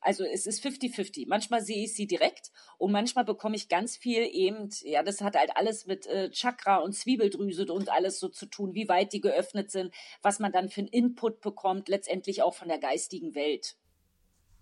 also 0.00 0.24
es 0.24 0.46
ist 0.46 0.64
50-50. 0.66 1.26
Manchmal 1.28 1.62
sehe 1.62 1.84
ich 1.84 1.94
sie 1.94 2.08
direkt 2.08 2.50
und 2.76 2.90
manchmal 2.90 3.24
bekomme 3.24 3.54
ich 3.54 3.68
ganz 3.68 3.96
viel 3.96 4.28
eben, 4.32 4.68
ja, 4.82 5.04
das 5.04 5.20
hat 5.20 5.36
halt 5.36 5.56
alles 5.56 5.86
mit 5.86 6.06
äh, 6.06 6.30
Chakra 6.32 6.78
und 6.78 6.94
Zwiebeldrüse 6.94 7.72
und 7.72 7.88
alles 7.88 8.18
so 8.18 8.28
zu 8.28 8.46
tun, 8.46 8.74
wie 8.74 8.88
weit 8.88 9.12
die 9.12 9.20
geöffnet 9.20 9.70
sind, 9.70 9.94
was 10.22 10.40
man 10.40 10.50
dann 10.50 10.68
für 10.68 10.80
einen 10.80 10.88
Input 10.88 11.40
bekommt, 11.40 11.88
letztendlich 11.88 12.42
auch 12.42 12.54
von 12.54 12.66
der 12.66 12.78
geistigen 12.78 13.36
Welt. 13.36 13.76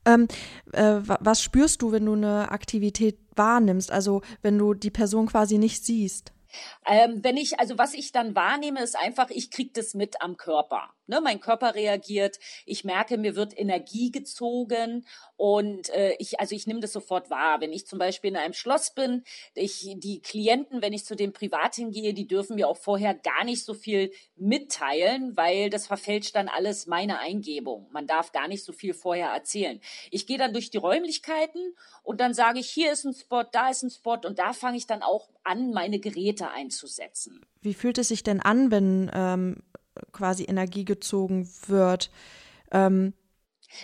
Ähm, 0.04 0.28
äh, 0.72 1.00
was 1.02 1.42
spürst 1.42 1.80
du, 1.80 1.90
wenn 1.90 2.04
du 2.04 2.12
eine 2.12 2.50
Aktivität 2.50 3.18
wahrnimmst? 3.34 3.90
Also 3.90 4.20
wenn 4.42 4.58
du 4.58 4.74
die 4.74 4.90
Person 4.90 5.26
quasi 5.26 5.56
nicht 5.56 5.86
siehst? 5.86 6.34
Ähm, 6.86 7.22
wenn 7.22 7.36
ich, 7.36 7.58
also 7.60 7.78
was 7.78 7.94
ich 7.94 8.12
dann 8.12 8.34
wahrnehme, 8.34 8.80
ist 8.82 8.96
einfach, 8.96 9.30
ich 9.30 9.50
kriege 9.50 9.70
das 9.72 9.94
mit 9.94 10.20
am 10.22 10.36
Körper. 10.36 10.90
Ne? 11.10 11.20
Mein 11.20 11.40
Körper 11.40 11.74
reagiert, 11.74 12.38
ich 12.64 12.84
merke, 12.84 13.18
mir 13.18 13.36
wird 13.36 13.58
Energie 13.58 14.10
gezogen 14.10 15.04
und 15.36 15.90
äh, 15.90 16.14
ich, 16.18 16.38
also 16.38 16.54
ich 16.54 16.66
nehme 16.66 16.80
das 16.80 16.92
sofort 16.92 17.30
wahr. 17.30 17.60
Wenn 17.60 17.72
ich 17.72 17.86
zum 17.86 17.98
Beispiel 17.98 18.30
in 18.30 18.36
einem 18.36 18.54
Schloss 18.54 18.94
bin, 18.94 19.24
ich, 19.54 19.96
die 19.96 20.20
Klienten, 20.22 20.82
wenn 20.82 20.92
ich 20.92 21.04
zu 21.04 21.16
dem 21.16 21.32
privat 21.32 21.74
hingehe, 21.74 22.14
die 22.14 22.26
dürfen 22.26 22.54
mir 22.54 22.68
auch 22.68 22.76
vorher 22.76 23.14
gar 23.14 23.44
nicht 23.44 23.64
so 23.64 23.74
viel 23.74 24.12
mitteilen, 24.36 25.36
weil 25.36 25.68
das 25.68 25.86
verfälscht 25.86 26.36
dann 26.36 26.48
alles 26.48 26.86
meine 26.86 27.18
Eingebung. 27.18 27.88
Man 27.90 28.06
darf 28.06 28.32
gar 28.32 28.48
nicht 28.48 28.64
so 28.64 28.72
viel 28.72 28.94
vorher 28.94 29.30
erzählen. 29.30 29.80
Ich 30.10 30.26
gehe 30.26 30.38
dann 30.38 30.52
durch 30.52 30.70
die 30.70 30.78
Räumlichkeiten 30.78 31.74
und 32.04 32.20
dann 32.20 32.34
sage 32.34 32.60
ich, 32.60 32.70
hier 32.70 32.92
ist 32.92 33.04
ein 33.04 33.14
Spot, 33.14 33.42
da 33.50 33.70
ist 33.70 33.82
ein 33.82 33.90
Spot 33.90 34.18
und 34.24 34.38
da 34.38 34.52
fange 34.52 34.76
ich 34.76 34.86
dann 34.86 35.02
auch 35.02 35.28
an, 35.42 35.72
meine 35.72 35.98
Geräte 35.98 36.50
einzusetzen. 36.50 37.40
Wie 37.60 37.74
fühlt 37.74 37.98
es 37.98 38.08
sich 38.08 38.22
denn 38.22 38.40
an, 38.40 38.70
wenn 38.70 39.10
ähm, 39.12 39.62
quasi 40.12 40.44
Energie 40.44 40.84
gezogen 40.84 41.48
wird? 41.66 42.10
Ähm, 42.70 43.14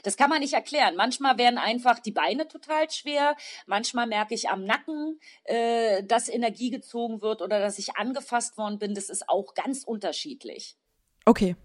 das 0.02 0.16
kann 0.16 0.30
man 0.30 0.40
nicht 0.40 0.54
erklären. 0.54 0.96
Manchmal 0.96 1.38
werden 1.38 1.58
einfach 1.58 1.98
die 1.98 2.12
Beine 2.12 2.48
total 2.48 2.90
schwer. 2.90 3.36
Manchmal 3.66 4.06
merke 4.06 4.34
ich 4.34 4.48
am 4.48 4.64
Nacken, 4.64 5.20
äh, 5.44 6.02
dass 6.04 6.28
Energie 6.28 6.70
gezogen 6.70 7.22
wird 7.22 7.42
oder 7.42 7.60
dass 7.60 7.78
ich 7.78 7.96
angefasst 7.96 8.58
worden 8.58 8.78
bin. 8.78 8.94
Das 8.94 9.10
ist 9.10 9.28
auch 9.28 9.54
ganz 9.54 9.84
unterschiedlich. 9.84 10.76
Okay. 11.24 11.56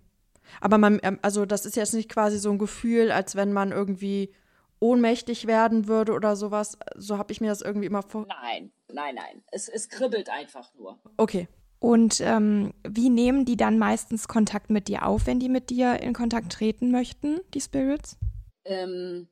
Aber 0.59 0.77
man, 0.77 0.99
ähm, 1.03 1.19
also 1.21 1.45
das 1.45 1.65
ist 1.65 1.75
jetzt 1.75 1.93
nicht 1.93 2.09
quasi 2.09 2.37
so 2.37 2.51
ein 2.51 2.57
Gefühl, 2.57 3.11
als 3.11 3.35
wenn 3.35 3.53
man 3.53 3.71
irgendwie 3.71 4.33
ohnmächtig 4.79 5.47
werden 5.47 5.87
würde 5.87 6.13
oder 6.13 6.35
sowas. 6.35 6.77
So 6.95 7.17
habe 7.17 7.31
ich 7.31 7.41
mir 7.41 7.49
das 7.49 7.61
irgendwie 7.61 7.85
immer 7.85 8.01
vor. 8.01 8.25
Nein, 8.27 8.71
nein, 8.91 9.15
nein. 9.15 9.43
Es, 9.51 9.69
es 9.69 9.89
kribbelt 9.89 10.29
einfach 10.29 10.73
nur. 10.73 10.99
Okay. 11.17 11.47
Und 11.81 12.21
ähm, 12.21 12.75
wie 12.87 13.09
nehmen 13.09 13.43
die 13.43 13.57
dann 13.57 13.79
meistens 13.79 14.27
Kontakt 14.27 14.69
mit 14.69 14.87
dir 14.87 15.07
auf, 15.07 15.25
wenn 15.25 15.39
die 15.39 15.49
mit 15.49 15.71
dir 15.71 15.99
in 15.99 16.13
Kontakt 16.13 16.51
treten 16.51 16.91
möchten, 16.91 17.39
die 17.55 17.59
Spirits? 17.59 18.17
Ähm, 18.65 19.27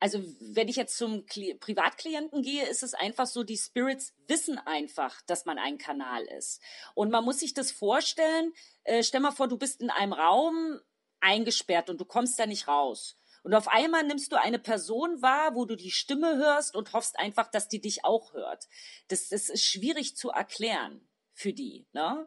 also 0.00 0.18
wenn 0.40 0.66
ich 0.66 0.74
jetzt 0.74 0.98
zum 0.98 1.24
Kli 1.26 1.54
Privatklienten 1.54 2.42
gehe, 2.42 2.66
ist 2.66 2.82
es 2.82 2.94
einfach 2.94 3.26
so, 3.26 3.44
die 3.44 3.56
Spirits 3.56 4.12
wissen 4.26 4.58
einfach, 4.58 5.22
dass 5.28 5.44
man 5.44 5.56
ein 5.56 5.78
Kanal 5.78 6.24
ist. 6.36 6.60
Und 6.96 7.12
man 7.12 7.24
muss 7.24 7.38
sich 7.38 7.54
das 7.54 7.70
vorstellen, 7.70 8.52
äh, 8.82 9.04
stell 9.04 9.20
mal 9.20 9.30
vor, 9.30 9.46
du 9.46 9.56
bist 9.56 9.80
in 9.80 9.90
einem 9.90 10.14
Raum 10.14 10.80
eingesperrt 11.20 11.90
und 11.90 12.00
du 12.00 12.04
kommst 12.04 12.36
da 12.40 12.46
nicht 12.46 12.66
raus. 12.66 13.16
Und 13.44 13.54
auf 13.54 13.68
einmal 13.68 14.02
nimmst 14.02 14.32
du 14.32 14.40
eine 14.40 14.58
Person 14.58 15.22
wahr, 15.22 15.54
wo 15.54 15.64
du 15.64 15.76
die 15.76 15.92
Stimme 15.92 16.38
hörst 16.38 16.74
und 16.74 16.92
hoffst 16.92 17.16
einfach, 17.20 17.52
dass 17.52 17.68
die 17.68 17.80
dich 17.80 18.04
auch 18.04 18.34
hört. 18.34 18.64
Das, 19.06 19.28
das 19.28 19.48
ist 19.48 19.62
schwierig 19.62 20.16
zu 20.16 20.30
erklären 20.30 21.08
für 21.34 21.52
die. 21.52 21.86
Ne? 21.92 22.26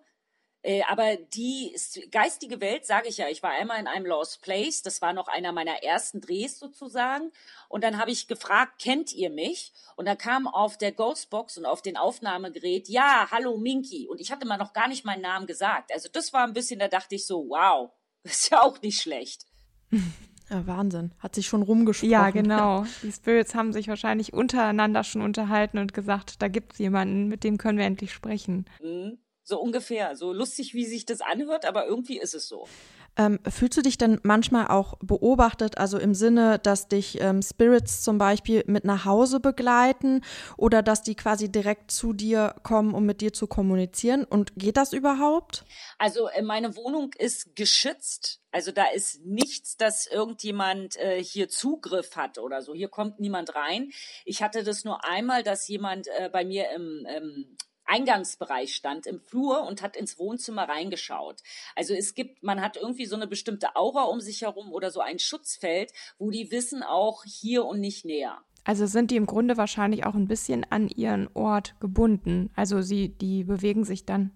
Äh, 0.64 0.84
aber 0.90 1.16
die 1.16 1.74
geistige 2.12 2.60
Welt, 2.60 2.86
sage 2.86 3.08
ich 3.08 3.18
ja, 3.18 3.30
ich 3.30 3.42
war 3.42 3.52
einmal 3.52 3.80
in 3.80 3.88
einem 3.88 4.06
Lost 4.06 4.42
Place, 4.42 4.82
das 4.82 5.02
war 5.02 5.14
noch 5.14 5.28
einer 5.28 5.52
meiner 5.52 5.84
ersten 5.84 6.20
Drehs 6.20 6.60
sozusagen. 6.60 7.32
Und 7.70 7.84
dann 7.84 7.98
habe 7.98 8.12
ich 8.12 8.28
gefragt, 8.28 8.82
kennt 8.82 9.14
ihr 9.14 9.30
mich? 9.30 9.72
Und 9.96 10.06
da 10.06 10.16
kam 10.16 10.48
auf 10.48 10.78
der 10.78 10.92
Ghostbox 10.92 11.58
und 11.58 11.66
auf 11.66 11.82
den 11.82 11.96
Aufnahmegerät, 11.96 12.90
ja, 12.90 13.28
hallo 13.32 13.58
Minky. 13.58 14.08
Und 14.08 14.20
ich 14.20 14.32
hatte 14.32 14.46
mal 14.46 14.58
noch 14.58 14.74
gar 14.74 14.88
nicht 14.88 15.06
meinen 15.06 15.22
Namen 15.22 15.48
gesagt. 15.48 15.94
Also 15.94 16.10
das 16.12 16.34
war 16.34 16.44
ein 16.44 16.54
bisschen, 16.54 16.80
da 16.80 16.88
dachte 16.88 17.16
ich 17.16 17.26
so, 17.26 17.48
wow, 17.50 17.92
ist 18.24 18.52
ja 18.52 18.62
auch 18.62 18.82
nicht 18.82 19.02
schlecht. 19.02 19.46
Ja, 20.50 20.66
Wahnsinn. 20.66 21.12
Hat 21.20 21.36
sich 21.36 21.48
schon 21.48 21.62
rumgesprochen. 21.62 22.10
Ja, 22.10 22.30
genau. 22.30 22.86
Die 23.04 23.12
Spirits 23.12 23.54
haben 23.54 23.74
sich 23.74 23.88
wahrscheinlich 23.88 24.34
untereinander 24.34 25.04
schon 25.04 25.22
unterhalten 25.22 25.78
und 25.78 25.94
gesagt, 25.94 26.42
da 26.42 26.48
gibt 26.48 26.74
es 26.74 26.80
jemanden, 26.80 27.28
mit 27.28 27.44
dem 27.44 27.58
können 27.58 27.78
wir 27.78 27.86
endlich 27.86 28.14
sprechen. 28.14 28.66
Mhm. 28.82 29.18
So 29.44 29.62
ungefähr. 29.62 30.18
So 30.18 30.34
lustig, 30.34 30.74
wie 30.74 30.86
sich 30.86 31.06
das 31.06 31.22
anhört, 31.22 31.66
aber 31.66 31.86
irgendwie 31.88 32.20
ist 32.20 32.34
es 32.34 32.50
so. 32.50 32.68
Ähm, 33.16 33.40
fühlst 33.50 33.78
du 33.78 33.82
dich 33.82 33.98
denn 33.98 34.20
manchmal 34.24 34.68
auch 34.68 34.96
beobachtet, 35.00 35.78
also 35.78 35.98
im 35.98 36.14
Sinne, 36.14 36.60
dass 36.60 36.88
dich 36.88 37.20
ähm, 37.22 37.42
Spirits 37.42 38.04
zum 38.04 38.18
Beispiel 38.18 38.64
mit 38.68 38.84
nach 38.84 39.06
Hause 39.06 39.40
begleiten 39.40 40.22
oder 40.58 40.84
dass 40.84 41.02
die 41.02 41.16
quasi 41.16 41.50
direkt 41.50 41.92
zu 41.92 42.14
dir 42.14 42.56
kommen, 42.62 42.94
um 42.94 43.06
mit 43.06 43.22
dir 43.22 43.32
zu 43.32 43.48
kommunizieren? 43.48 44.26
Und 44.26 44.56
geht 44.56 44.76
das 44.76 44.94
überhaupt? 44.94 45.64
Also 45.98 46.28
äh, 46.28 46.42
meine 46.42 46.76
Wohnung 46.76 47.12
ist 47.18 47.56
geschützt. 47.56 48.42
Also 48.58 48.72
da 48.72 48.86
ist 48.86 49.24
nichts, 49.24 49.78
dass 49.78 50.08
irgendjemand 50.08 50.96
äh, 50.96 51.24
hier 51.24 51.48
Zugriff 51.48 52.16
hat 52.16 52.40
oder 52.40 52.64
so. 52.64 52.74
Hier 52.74 52.88
kommt 52.88 53.20
niemand 53.20 53.54
rein. 53.54 53.92
Ich 54.26 54.42
hatte 54.42 54.64
das 54.64 54.84
nur 54.84 55.06
einmal, 55.06 55.44
dass 55.44 55.68
jemand 55.68 56.08
äh, 56.08 56.28
bei 56.34 56.44
mir 56.44 56.72
im, 56.72 57.06
im 57.06 57.58
Eingangsbereich 57.86 58.74
stand 58.74 59.06
im 59.06 59.22
Flur 59.22 59.62
und 59.62 59.84
hat 59.84 59.96
ins 59.96 60.18
Wohnzimmer 60.18 60.68
reingeschaut. 60.68 61.44
Also 61.76 61.94
es 61.94 62.16
gibt, 62.16 62.42
man 62.42 62.60
hat 62.60 62.78
irgendwie 62.78 63.06
so 63.06 63.16
eine 63.16 63.28
bestimmte 63.28 63.76
Aura 63.76 64.06
um 64.06 64.22
sich 64.22 64.42
herum 64.42 64.74
oder 64.74 64.90
so 64.90 65.02
ein 65.02 65.20
Schutzfeld, 65.20 65.94
wo 66.18 66.32
die 66.32 66.50
wissen 66.50 66.82
auch 66.82 67.26
hier 67.26 67.64
und 67.64 67.80
nicht 67.80 68.06
näher. 68.06 68.42
Also 68.64 68.88
sind 68.88 69.12
die 69.12 69.18
im 69.18 69.28
Grunde 69.28 69.58
wahrscheinlich 69.58 70.08
auch 70.08 70.16
ein 70.16 70.28
bisschen 70.28 70.66
an 70.72 70.88
ihren 70.88 71.30
Ort 71.36 71.80
gebunden. 71.80 72.50
Also 72.56 72.82
sie, 72.82 73.10
die 73.10 73.44
bewegen 73.44 73.84
sich 73.84 74.08
dann 74.08 74.32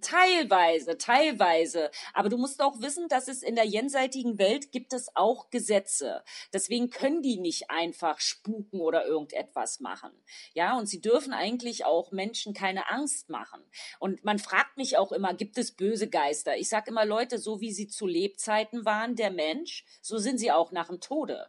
Teilweise, 0.00 0.98
teilweise. 0.98 1.90
Aber 2.12 2.28
du 2.28 2.36
musst 2.36 2.62
auch 2.62 2.80
wissen, 2.80 3.08
dass 3.08 3.28
es 3.28 3.42
in 3.42 3.54
der 3.54 3.64
jenseitigen 3.64 4.38
Welt 4.38 4.72
gibt 4.72 4.92
es 4.92 5.14
auch 5.14 5.50
Gesetze. 5.50 6.22
Deswegen 6.52 6.90
können 6.90 7.22
die 7.22 7.38
nicht 7.38 7.70
einfach 7.70 8.20
spuken 8.20 8.80
oder 8.80 9.06
irgendetwas 9.06 9.80
machen. 9.80 10.10
Ja, 10.54 10.78
und 10.78 10.86
sie 10.86 11.00
dürfen 11.00 11.32
eigentlich 11.32 11.84
auch 11.84 12.12
Menschen 12.12 12.54
keine 12.54 12.90
Angst 12.90 13.30
machen. 13.30 13.60
Und 13.98 14.24
man 14.24 14.38
fragt 14.38 14.76
mich 14.76 14.96
auch 14.96 15.12
immer, 15.12 15.34
gibt 15.34 15.58
es 15.58 15.72
böse 15.72 16.08
Geister? 16.08 16.56
Ich 16.56 16.68
sage 16.68 16.90
immer, 16.90 17.04
Leute, 17.04 17.38
so 17.38 17.60
wie 17.60 17.72
sie 17.72 17.88
zu 17.88 18.06
Lebzeiten 18.06 18.84
waren, 18.84 19.16
der 19.16 19.30
Mensch, 19.30 19.84
so 20.02 20.18
sind 20.18 20.38
sie 20.38 20.52
auch 20.52 20.72
nach 20.72 20.88
dem 20.88 21.00
Tode. 21.00 21.48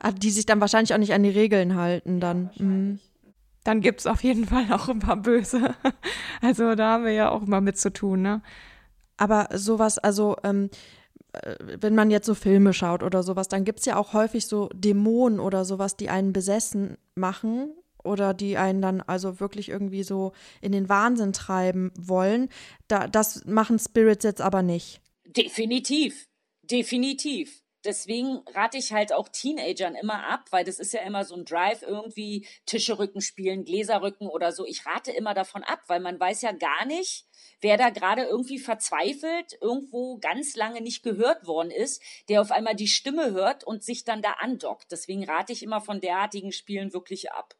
Ah, 0.00 0.10
die 0.10 0.30
sich 0.30 0.46
dann 0.46 0.60
wahrscheinlich 0.60 0.94
auch 0.94 0.98
nicht 0.98 1.12
an 1.12 1.22
die 1.22 1.30
Regeln 1.30 1.76
halten 1.76 2.20
dann. 2.20 2.50
Ja, 2.54 2.64
mhm 2.64 3.00
dann 3.66 3.80
gibt 3.80 4.00
es 4.00 4.06
auf 4.06 4.22
jeden 4.22 4.46
Fall 4.46 4.72
auch 4.72 4.88
ein 4.88 5.00
paar 5.00 5.16
Böse. 5.16 5.74
Also 6.42 6.74
da 6.74 6.92
haben 6.92 7.04
wir 7.04 7.12
ja 7.12 7.30
auch 7.30 7.42
immer 7.42 7.60
mit 7.60 7.78
zu 7.78 7.92
tun, 7.92 8.22
ne? 8.22 8.42
Aber 9.16 9.48
sowas, 9.54 9.98
also 9.98 10.36
ähm, 10.44 10.68
äh, 11.32 11.56
wenn 11.80 11.94
man 11.94 12.10
jetzt 12.10 12.26
so 12.26 12.34
Filme 12.34 12.72
schaut 12.72 13.02
oder 13.02 13.22
sowas, 13.22 13.48
dann 13.48 13.64
gibt 13.64 13.80
es 13.80 13.86
ja 13.86 13.96
auch 13.96 14.12
häufig 14.12 14.46
so 14.46 14.68
Dämonen 14.74 15.40
oder 15.40 15.64
sowas, 15.64 15.96
die 15.96 16.10
einen 16.10 16.32
besessen 16.32 16.98
machen 17.14 17.72
oder 18.04 18.34
die 18.34 18.58
einen 18.58 18.82
dann 18.82 19.00
also 19.00 19.40
wirklich 19.40 19.70
irgendwie 19.70 20.02
so 20.02 20.32
in 20.60 20.72
den 20.72 20.88
Wahnsinn 20.88 21.32
treiben 21.32 21.90
wollen. 21.98 22.50
Da, 22.86 23.08
das 23.08 23.44
machen 23.46 23.78
Spirits 23.78 24.24
jetzt 24.24 24.42
aber 24.42 24.62
nicht. 24.62 25.00
Definitiv, 25.24 26.26
definitiv 26.62 27.65
deswegen 27.86 28.42
rate 28.48 28.78
ich 28.78 28.92
halt 28.92 29.12
auch 29.12 29.28
Teenagern 29.28 29.94
immer 29.94 30.28
ab, 30.28 30.46
weil 30.50 30.64
das 30.64 30.78
ist 30.78 30.92
ja 30.92 31.00
immer 31.00 31.24
so 31.24 31.34
ein 31.34 31.44
Drive, 31.44 31.82
irgendwie 31.82 32.46
Tische 32.66 32.98
rücken 32.98 33.20
spielen, 33.20 33.64
Gläser 33.64 34.02
rücken 34.02 34.26
oder 34.26 34.52
so. 34.52 34.66
Ich 34.66 34.84
rate 34.84 35.12
immer 35.12 35.32
davon 35.32 35.62
ab, 35.62 35.80
weil 35.86 36.00
man 36.00 36.20
weiß 36.20 36.42
ja 36.42 36.52
gar 36.52 36.84
nicht, 36.84 37.26
wer 37.60 37.76
da 37.76 37.90
gerade 37.90 38.24
irgendwie 38.24 38.58
verzweifelt, 38.58 39.56
irgendwo 39.60 40.18
ganz 40.18 40.56
lange 40.56 40.80
nicht 40.80 41.02
gehört 41.02 41.46
worden 41.46 41.70
ist, 41.70 42.02
der 42.28 42.40
auf 42.40 42.50
einmal 42.50 42.74
die 42.74 42.88
Stimme 42.88 43.30
hört 43.30 43.64
und 43.64 43.82
sich 43.82 44.04
dann 44.04 44.22
da 44.22 44.32
andockt. 44.40 44.90
Deswegen 44.90 45.24
rate 45.24 45.52
ich 45.52 45.62
immer 45.62 45.80
von 45.80 46.00
derartigen 46.00 46.52
Spielen 46.52 46.92
wirklich 46.92 47.32
ab. 47.32 47.54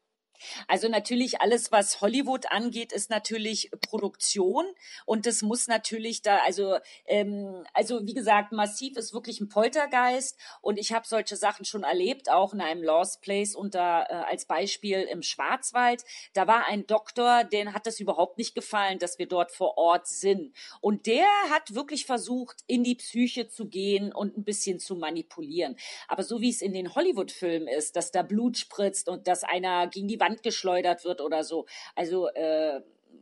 Also 0.69 0.89
natürlich 0.89 1.41
alles, 1.41 1.73
was 1.73 2.01
Hollywood 2.01 2.51
angeht, 2.51 2.93
ist 2.93 3.11
natürlich 3.11 3.71
Produktion 3.83 4.67
und 5.05 5.27
das 5.27 5.43
muss 5.43 5.69
natürlich 5.69 6.23
da, 6.23 6.39
also 6.39 6.79
ähm, 7.07 7.65
also 7.73 8.07
wie 8.07 8.15
gesagt, 8.15 8.53
massiv 8.53 8.97
ist 8.97 9.13
wirklich 9.13 9.41
ein 9.41 9.49
Poltergeist 9.49 10.39
und 10.61 10.79
ich 10.79 10.93
habe 10.93 11.07
solche 11.07 11.37
Sachen 11.37 11.65
schon 11.65 11.83
erlebt, 11.83 12.31
auch 12.31 12.55
in 12.55 12.61
einem 12.61 12.83
Lost 12.83 13.23
Place 13.23 13.55
unter 13.55 14.07
äh, 14.09 14.15
als 14.15 14.47
Beispiel 14.47 15.01
im 15.03 15.23
Schwarzwald. 15.23 16.05
Da 16.33 16.47
war 16.47 16.67
ein 16.67 16.87
Doktor, 16.87 17.45
den 17.45 17.73
hat 17.73 17.87
es 17.87 18.01
überhaupt 18.01 18.39
nicht 18.39 18.55
gefallen, 18.55 18.99
dass 18.99 19.19
wir 19.19 19.27
dort 19.27 19.53
vor 19.53 19.79
Ort 19.79 20.07
sind 20.07 20.55
und 20.81 21.07
der 21.07 21.27
hat 21.51 21.75
wirklich 21.75 22.07
versucht, 22.07 22.59
in 22.67 22.85
die 22.85 22.95
Psyche 22.95 23.49
zu 23.49 23.69
gehen 23.69 24.13
und 24.13 24.37
ein 24.37 24.45
bisschen 24.45 24.79
zu 24.79 24.97
manipulieren. 24.97 25.77
Aber 26.09 26.23
so 26.23 26.41
wie 26.41 26.51
es 26.51 26.63
in 26.63 26.73
den 26.73 26.95
Hollywood-Filmen 26.95 27.69
ist, 27.69 27.97
dass 27.97 28.11
da 28.11 28.23
Blut 28.23 28.59
spritzt 28.59 29.09
und 29.09 29.27
dass 29.27 29.45
einer 29.45 29.87
gegen 29.89 30.09
die 30.09 30.17
Wand 30.27 30.43
geschleudert 30.43 31.05
wird 31.05 31.21
oder 31.21 31.45
so. 31.45 31.67
Also 31.95 32.29
äh, 32.29 32.81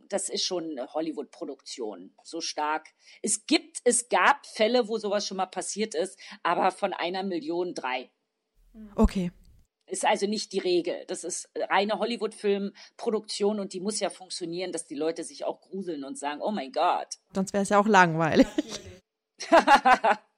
das 0.09 0.29
ist 0.29 0.45
schon 0.45 0.79
Hollywood-Produktion, 0.93 2.13
so 2.23 2.41
stark. 2.41 2.89
Es 3.21 3.45
gibt, 3.45 3.79
es 3.83 4.09
gab 4.09 4.45
Fälle, 4.45 4.87
wo 4.87 4.97
sowas 4.97 5.25
schon 5.25 5.37
mal 5.37 5.45
passiert 5.45 5.95
ist, 5.95 6.19
aber 6.43 6.71
von 6.71 6.93
einer 6.93 7.23
Million 7.23 7.73
drei. 7.73 8.11
Okay. 8.95 9.31
Ist 9.87 10.05
also 10.05 10.25
nicht 10.25 10.51
die 10.51 10.59
Regel. 10.59 11.05
Das 11.07 11.23
ist 11.23 11.49
reine 11.55 11.99
Hollywood-Filmproduktion 11.99 13.59
und 13.59 13.73
die 13.73 13.79
muss 13.79 13.99
ja 13.99 14.09
funktionieren, 14.09 14.71
dass 14.71 14.87
die 14.87 14.95
Leute 14.95 15.23
sich 15.23 15.45
auch 15.45 15.61
gruseln 15.61 16.03
und 16.03 16.17
sagen, 16.17 16.41
oh 16.41 16.51
mein 16.51 16.71
Gott. 16.71 17.15
Sonst 17.33 17.53
wäre 17.53 17.63
es 17.63 17.69
ja 17.69 17.79
auch 17.79 17.87
langweilig. 17.87 18.47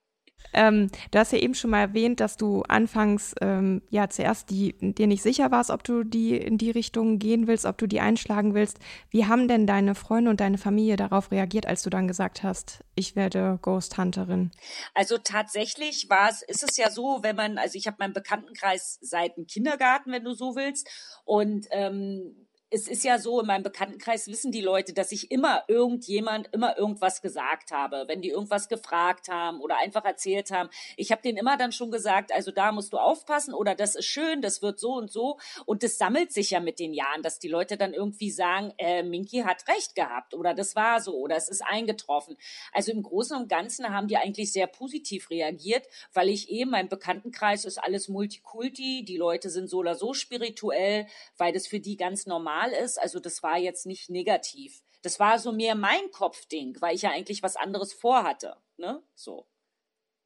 Ähm, 0.54 0.90
du 1.12 1.20
hast 1.20 1.32
ja 1.32 1.40
eben 1.40 1.54
schon 1.54 1.72
mal 1.72 1.82
erwähnt, 1.82 2.20
dass 2.20 2.38
du 2.38 2.64
anfangs 2.64 3.34
ähm, 3.42 3.82
ja 3.90 4.10
zuerst 4.10 4.50
die, 4.50 4.76
dir 4.80 5.08
nicht 5.08 5.22
sicher 5.22 5.52
warst, 5.52 5.70
ob 5.70 5.84
du 5.84 6.04
die 6.04 6.38
in 6.38 6.58
die 6.58 6.72
Richtung 6.72 7.20
gehen 7.20 7.48
willst, 7.48 7.66
ob 7.66 7.78
du 7.78 7.88
die 7.88 8.00
einschlagen 8.00 8.54
willst. 8.54 8.80
Wie 9.10 9.26
haben 9.26 9.48
denn 9.48 9.68
deine 9.68 9.96
Freunde 9.96 10.30
und 10.30 10.40
deine 10.40 10.58
Familie 10.58 10.96
darauf 10.96 11.32
reagiert, 11.32 11.66
als 11.66 11.84
du 11.84 11.90
dann 11.90 12.08
gesagt 12.08 12.44
hast, 12.44 12.84
ich 12.96 13.16
werde 13.16 13.60
Ghost 13.62 13.98
Hunterin? 13.98 14.52
Also 14.94 15.18
tatsächlich 15.18 16.10
war 16.10 16.30
es, 16.30 16.42
ist 16.42 16.64
es 16.64 16.78
ja 16.78 16.90
so, 16.90 17.20
wenn 17.22 17.36
man, 17.36 17.58
also 17.58 17.78
ich 17.78 17.88
habe 17.88 17.98
meinen 18.00 18.14
Bekanntenkreis 18.14 18.98
seit 19.02 19.38
dem 19.38 19.46
Kindergarten, 19.46 20.12
wenn 20.12 20.24
du 20.24 20.34
so 20.34 20.56
willst, 20.56 20.90
und 21.26 21.68
ähm, 21.72 22.47
es 22.70 22.88
ist 22.90 23.06
ja 23.06 23.18
so, 23.18 23.40
in 23.40 23.48
meinem 23.48 23.64
Bekanntenkreis 23.64 24.28
wissen 24.28 24.52
die 24.52 24.62
Leute, 24.62 24.92
dass 24.92 25.14
ich 25.14 25.32
immer 25.32 25.64
irgendjemand 25.70 26.50
immer 26.52 26.78
irgendwas 26.78 27.22
gesagt 27.22 27.72
habe, 27.72 28.04
wenn 28.08 28.22
die 28.22 28.30
irgendwas 28.30 28.68
gefragt 28.68 29.30
haben 29.30 29.62
oder 29.62 29.78
einfach 29.78 30.04
erzählt 30.04 30.52
haben. 30.52 30.70
Ich 30.98 31.12
habe 31.12 31.22
denen 31.22 31.38
immer 31.38 31.56
dann 31.56 31.72
schon 31.72 31.92
gesagt, 31.92 32.34
also 32.34 32.52
da 32.52 32.74
musst 32.74 32.92
du 32.92 32.98
aufpassen 32.98 33.54
oder 33.54 33.74
das 33.74 33.96
ist 33.96 34.06
schön, 34.06 34.42
das 34.42 34.62
wird 34.62 34.80
so 34.80 34.96
und 34.96 35.10
so. 35.10 35.38
Und 35.66 35.82
das 35.82 35.98
sammelt 35.98 36.34
sich 36.34 36.52
ja 36.52 36.60
mit 36.60 36.80
den 36.80 36.94
Jahren, 36.94 37.22
dass 37.22 37.40
die 37.40 37.48
Leute 37.48 37.78
dann 37.78 37.94
irgendwie 37.94 38.32
sagen, 38.32 38.74
äh, 38.78 39.02
Minky 39.02 39.44
hat 39.44 39.66
recht 39.70 39.96
gehabt 39.96 40.34
oder 40.34 40.54
das 40.54 40.76
war 40.76 41.00
so 41.00 41.16
oder 41.16 41.38
es 41.38 41.48
ist 41.48 41.64
eingetroffen. 41.66 42.36
Also 42.74 42.92
im 42.92 43.02
Großen 43.02 43.38
und 43.38 43.48
Ganzen 43.48 43.94
haben 43.94 44.10
die 44.10 44.18
eigentlich 44.18 44.52
sehr 44.52 44.68
positiv 44.68 45.30
reagiert, 45.30 45.88
weil 46.14 46.28
ich 46.28 46.50
eben, 46.50 46.72
mein 46.72 46.90
Bekanntenkreis 46.90 47.64
ist 47.64 47.78
alles 47.78 48.10
Multikulti, 48.10 49.06
die 49.06 49.18
Leute 49.18 49.50
sind 49.50 49.70
so 49.70 49.78
oder 49.78 49.96
so 49.96 50.14
spirituell, 50.14 51.08
weil 51.38 51.54
das 51.54 51.66
für 51.66 51.80
die 51.80 51.96
ganz 51.96 52.26
normal 52.26 52.57
normal 52.58 52.72
ist. 52.72 53.00
Also 53.00 53.20
das 53.20 53.44
war 53.44 53.58
jetzt 53.58 53.86
nicht 53.86 54.10
negativ. 54.10 54.84
Das 55.02 55.20
war 55.20 55.40
so 55.40 55.52
mehr 55.52 55.76
mein 55.76 56.12
Kopfding, 56.12 56.78
weil 56.80 56.96
ich 56.96 57.04
ja 57.04 57.12
eigentlich 57.12 57.44
was 57.44 57.56
anderes 57.56 57.94
vorhatte. 57.94 58.58
Ne? 58.78 59.02
So. 59.16 59.48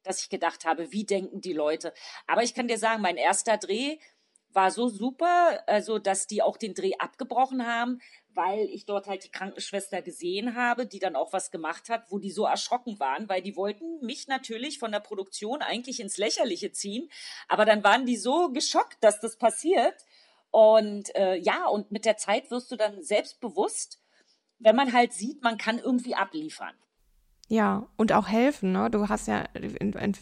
Dass 0.02 0.20
ich 0.20 0.30
gedacht 0.30 0.64
habe, 0.64 0.90
wie 0.92 1.04
denken 1.04 1.40
die 1.40 1.52
Leute? 1.52 1.92
Aber 2.26 2.42
ich 2.42 2.54
kann 2.54 2.68
dir 2.68 2.78
sagen, 2.78 3.02
mein 3.02 3.16
erster 3.16 3.56
Dreh 3.56 3.98
war 4.54 4.70
so 4.70 4.88
super, 4.88 5.62
also 5.66 5.98
dass 5.98 6.26
die 6.26 6.42
auch 6.42 6.58
den 6.58 6.74
Dreh 6.74 6.92
abgebrochen 6.98 7.66
haben, 7.66 8.00
weil 8.34 8.68
ich 8.68 8.84
dort 8.84 9.06
halt 9.06 9.24
die 9.24 9.30
Krankenschwester 9.30 10.02
gesehen 10.02 10.54
habe, 10.56 10.84
die 10.84 10.98
dann 10.98 11.16
auch 11.16 11.32
was 11.32 11.50
gemacht 11.50 11.88
hat, 11.88 12.10
wo 12.10 12.18
die 12.18 12.30
so 12.30 12.44
erschrocken 12.44 13.00
waren, 13.00 13.30
weil 13.30 13.40
die 13.40 13.56
wollten 13.56 14.04
mich 14.04 14.28
natürlich 14.28 14.78
von 14.78 14.92
der 14.92 15.00
Produktion 15.00 15.62
eigentlich 15.62 16.00
ins 16.00 16.18
Lächerliche 16.18 16.70
ziehen, 16.70 17.10
aber 17.48 17.64
dann 17.64 17.82
waren 17.82 18.04
die 18.04 18.16
so 18.16 18.50
geschockt, 18.50 18.98
dass 19.00 19.20
das 19.20 19.36
passiert, 19.36 20.04
und 20.52 21.14
äh, 21.16 21.36
ja, 21.36 21.66
und 21.66 21.90
mit 21.90 22.04
der 22.04 22.18
Zeit 22.18 22.50
wirst 22.50 22.70
du 22.70 22.76
dann 22.76 23.02
selbstbewusst, 23.02 24.00
wenn 24.58 24.76
man 24.76 24.92
halt 24.92 25.12
sieht, 25.12 25.42
man 25.42 25.56
kann 25.56 25.78
irgendwie 25.78 26.14
abliefern. 26.14 26.74
Ja, 27.48 27.88
und 27.96 28.12
auch 28.12 28.28
helfen. 28.28 28.72
Ne? 28.72 28.90
Du 28.90 29.08
hast 29.08 29.26
ja 29.26 29.40
in, 29.54 29.94
in, 29.94 30.16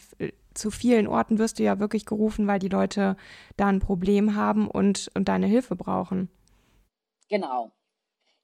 zu 0.55 0.71
vielen 0.71 1.09
Orten 1.09 1.39
wirst 1.39 1.59
du 1.59 1.65
ja 1.65 1.81
wirklich 1.81 2.07
gerufen, 2.07 2.47
weil 2.47 2.61
die 2.61 2.69
Leute 2.69 3.17
da 3.57 3.67
ein 3.67 3.81
Problem 3.81 4.37
haben 4.37 4.69
und, 4.69 5.11
und 5.15 5.29
deine 5.29 5.47
Hilfe 5.47 5.75
brauchen. 5.75 6.31
Genau. 7.29 7.73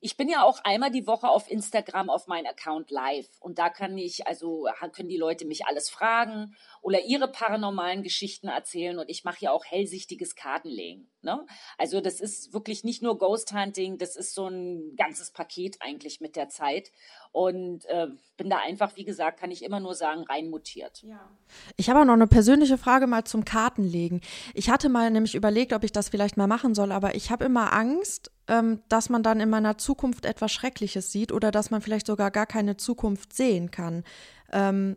Ich 0.07 0.17
bin 0.17 0.29
ja 0.29 0.45
auch 0.45 0.61
einmal 0.63 0.93
die 0.93 1.09
Woche 1.09 1.29
auf 1.29 1.51
Instagram 1.51 2.11
auf 2.11 2.29
meinen 2.29 2.47
Account 2.47 2.93
live 2.93 3.27
und 3.41 3.59
da 3.59 3.69
kann 3.71 3.99
ich, 3.99 4.25
also 4.29 4.69
können 4.93 5.09
die 5.09 5.17
Leute 5.17 5.45
mich 5.47 5.67
alles 5.67 5.91
fragen 5.91 6.55
oder 6.81 7.03
ihre 7.03 7.27
paranormalen 7.27 8.05
Geschichten 8.05 8.47
erzählen 8.47 9.01
und 9.01 9.11
ich 9.11 9.25
mache 9.25 9.39
ja 9.41 9.51
auch 9.51 9.65
hellsichtiges 9.65 10.37
Kartenlegen. 10.37 11.11
Ne? 11.23 11.45
Also 11.77 12.01
das 12.01 12.21
ist 12.21 12.53
wirklich 12.55 12.85
nicht 12.85 13.03
nur 13.03 13.19
Ghost 13.19 13.53
Hunting, 13.53 13.99
das 13.99 14.15
ist 14.15 14.33
so 14.33 14.47
ein 14.47 14.95
ganzes 14.95 15.33
Paket 15.33 15.79
eigentlich 15.81 16.21
mit 16.21 16.37
der 16.37 16.49
Zeit 16.51 16.93
und 17.37 17.85
äh, 17.91 18.07
bin 18.39 18.49
da 18.49 18.61
einfach, 18.67 18.97
wie 18.97 19.05
gesagt, 19.05 19.39
kann 19.39 19.51
ich 19.51 19.63
immer 19.63 19.79
nur 19.79 19.95
sagen, 19.95 20.25
reinmutiert. 20.25 21.03
Ja. 21.03 21.21
Ich 21.77 21.91
habe 21.91 22.01
auch 22.01 22.05
noch 22.07 22.15
eine 22.15 22.27
persönliche 22.27 22.79
Frage 22.79 23.07
mal 23.07 23.25
zum 23.25 23.45
Kartenlegen. 23.45 24.23
Ich 24.55 24.71
hatte 24.71 24.89
mal 24.89 25.11
nämlich 25.11 25.35
überlegt, 25.35 25.75
ob 25.75 25.85
ich 25.85 25.93
das 25.93 26.09
vielleicht 26.09 26.39
mal 26.39 26.47
machen 26.47 26.75
soll, 26.75 26.93
aber 26.93 27.15
ich 27.15 27.31
habe 27.31 27.45
immer 27.45 27.75
Angst, 27.75 28.31
ähm, 28.49 28.81
dass 28.89 29.11
man 29.11 29.23
dann 29.23 29.41
in 29.41 29.51
meiner 29.51 29.77
Zukunft 29.77 30.25
etwas 30.25 30.51
Schreckliches 30.51 31.13
sieht 31.13 31.31
oder 31.31 31.51
dass 31.51 31.71
man 31.71 31.83
vielleicht 31.83 32.07
sogar 32.07 32.31
gar 32.31 32.47
keine 32.47 32.79
Zukunft 32.79 33.35
sehen 33.35 33.71
kann. 33.71 34.03
Ähm, 34.51 34.97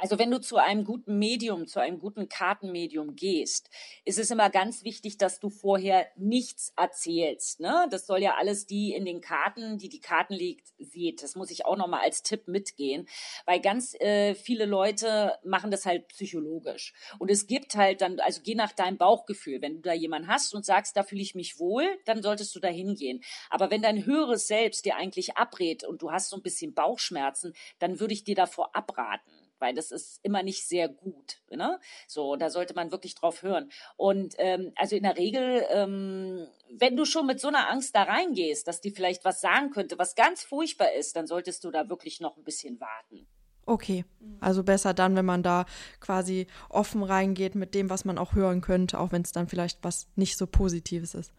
also 0.00 0.18
wenn 0.18 0.30
du 0.30 0.40
zu 0.40 0.56
einem 0.56 0.84
guten 0.84 1.18
Medium, 1.18 1.66
zu 1.66 1.78
einem 1.78 1.98
guten 1.98 2.28
Kartenmedium 2.28 3.16
gehst, 3.16 3.68
ist 4.06 4.18
es 4.18 4.30
immer 4.30 4.48
ganz 4.48 4.82
wichtig, 4.82 5.18
dass 5.18 5.40
du 5.40 5.50
vorher 5.50 6.06
nichts 6.16 6.72
erzählst. 6.74 7.60
Ne? 7.60 7.86
Das 7.90 8.06
soll 8.06 8.22
ja 8.22 8.36
alles 8.38 8.66
die 8.66 8.94
in 8.94 9.04
den 9.04 9.20
Karten, 9.20 9.76
die 9.76 9.90
die 9.90 10.00
Karten 10.00 10.32
legt, 10.32 10.68
sieht. 10.78 11.22
Das 11.22 11.34
muss 11.34 11.50
ich 11.50 11.66
auch 11.66 11.76
nochmal 11.76 12.00
als 12.00 12.22
Tipp 12.22 12.48
mitgehen, 12.48 13.06
weil 13.44 13.60
ganz 13.60 13.94
äh, 14.00 14.34
viele 14.34 14.64
Leute 14.64 15.38
machen 15.44 15.70
das 15.70 15.84
halt 15.84 16.08
psychologisch. 16.08 16.94
Und 17.18 17.30
es 17.30 17.46
gibt 17.46 17.74
halt 17.74 18.00
dann, 18.00 18.20
also 18.20 18.40
geh 18.42 18.54
nach 18.54 18.72
deinem 18.72 18.96
Bauchgefühl. 18.96 19.60
Wenn 19.60 19.76
du 19.76 19.80
da 19.82 19.92
jemanden 19.92 20.28
hast 20.28 20.54
und 20.54 20.64
sagst, 20.64 20.96
da 20.96 21.02
fühle 21.02 21.20
ich 21.20 21.34
mich 21.34 21.58
wohl, 21.58 21.86
dann 22.06 22.22
solltest 22.22 22.54
du 22.56 22.60
da 22.60 22.68
hingehen. 22.68 23.22
Aber 23.50 23.70
wenn 23.70 23.82
dein 23.82 24.06
höheres 24.06 24.46
Selbst 24.46 24.86
dir 24.86 24.96
eigentlich 24.96 25.36
abrät 25.36 25.84
und 25.84 26.00
du 26.00 26.10
hast 26.10 26.30
so 26.30 26.36
ein 26.36 26.42
bisschen 26.42 26.72
Bauchschmerzen, 26.72 27.52
dann 27.78 28.00
würde 28.00 28.14
ich 28.14 28.24
dir 28.24 28.34
davor 28.34 28.74
abraten 28.74 29.49
weil 29.60 29.74
das 29.74 29.90
ist 29.90 30.20
immer 30.22 30.42
nicht 30.42 30.66
sehr 30.66 30.88
gut. 30.88 31.38
Ne? 31.50 31.78
So, 32.06 32.36
da 32.36 32.50
sollte 32.50 32.74
man 32.74 32.90
wirklich 32.92 33.14
drauf 33.14 33.42
hören. 33.42 33.70
Und 33.96 34.34
ähm, 34.38 34.72
also 34.76 34.96
in 34.96 35.02
der 35.02 35.16
Regel, 35.16 35.64
ähm, 35.70 36.46
wenn 36.70 36.96
du 36.96 37.04
schon 37.04 37.26
mit 37.26 37.40
so 37.40 37.48
einer 37.48 37.70
Angst 37.70 37.94
da 37.94 38.02
reingehst, 38.02 38.66
dass 38.66 38.80
die 38.80 38.90
vielleicht 38.90 39.24
was 39.24 39.40
sagen 39.40 39.70
könnte, 39.70 39.98
was 39.98 40.14
ganz 40.14 40.42
furchtbar 40.42 40.92
ist, 40.92 41.16
dann 41.16 41.26
solltest 41.26 41.64
du 41.64 41.70
da 41.70 41.88
wirklich 41.88 42.20
noch 42.20 42.36
ein 42.36 42.44
bisschen 42.44 42.80
warten. 42.80 43.26
Okay, 43.66 44.04
also 44.40 44.64
besser 44.64 44.94
dann, 44.94 45.14
wenn 45.14 45.26
man 45.26 45.42
da 45.42 45.64
quasi 46.00 46.46
offen 46.68 47.02
reingeht 47.02 47.54
mit 47.54 47.74
dem, 47.74 47.88
was 47.88 48.04
man 48.04 48.18
auch 48.18 48.34
hören 48.34 48.62
könnte, 48.62 48.98
auch 48.98 49.12
wenn 49.12 49.22
es 49.22 49.32
dann 49.32 49.48
vielleicht 49.48 49.78
was 49.82 50.08
nicht 50.16 50.36
so 50.36 50.46
Positives 50.46 51.14
ist. 51.14 51.32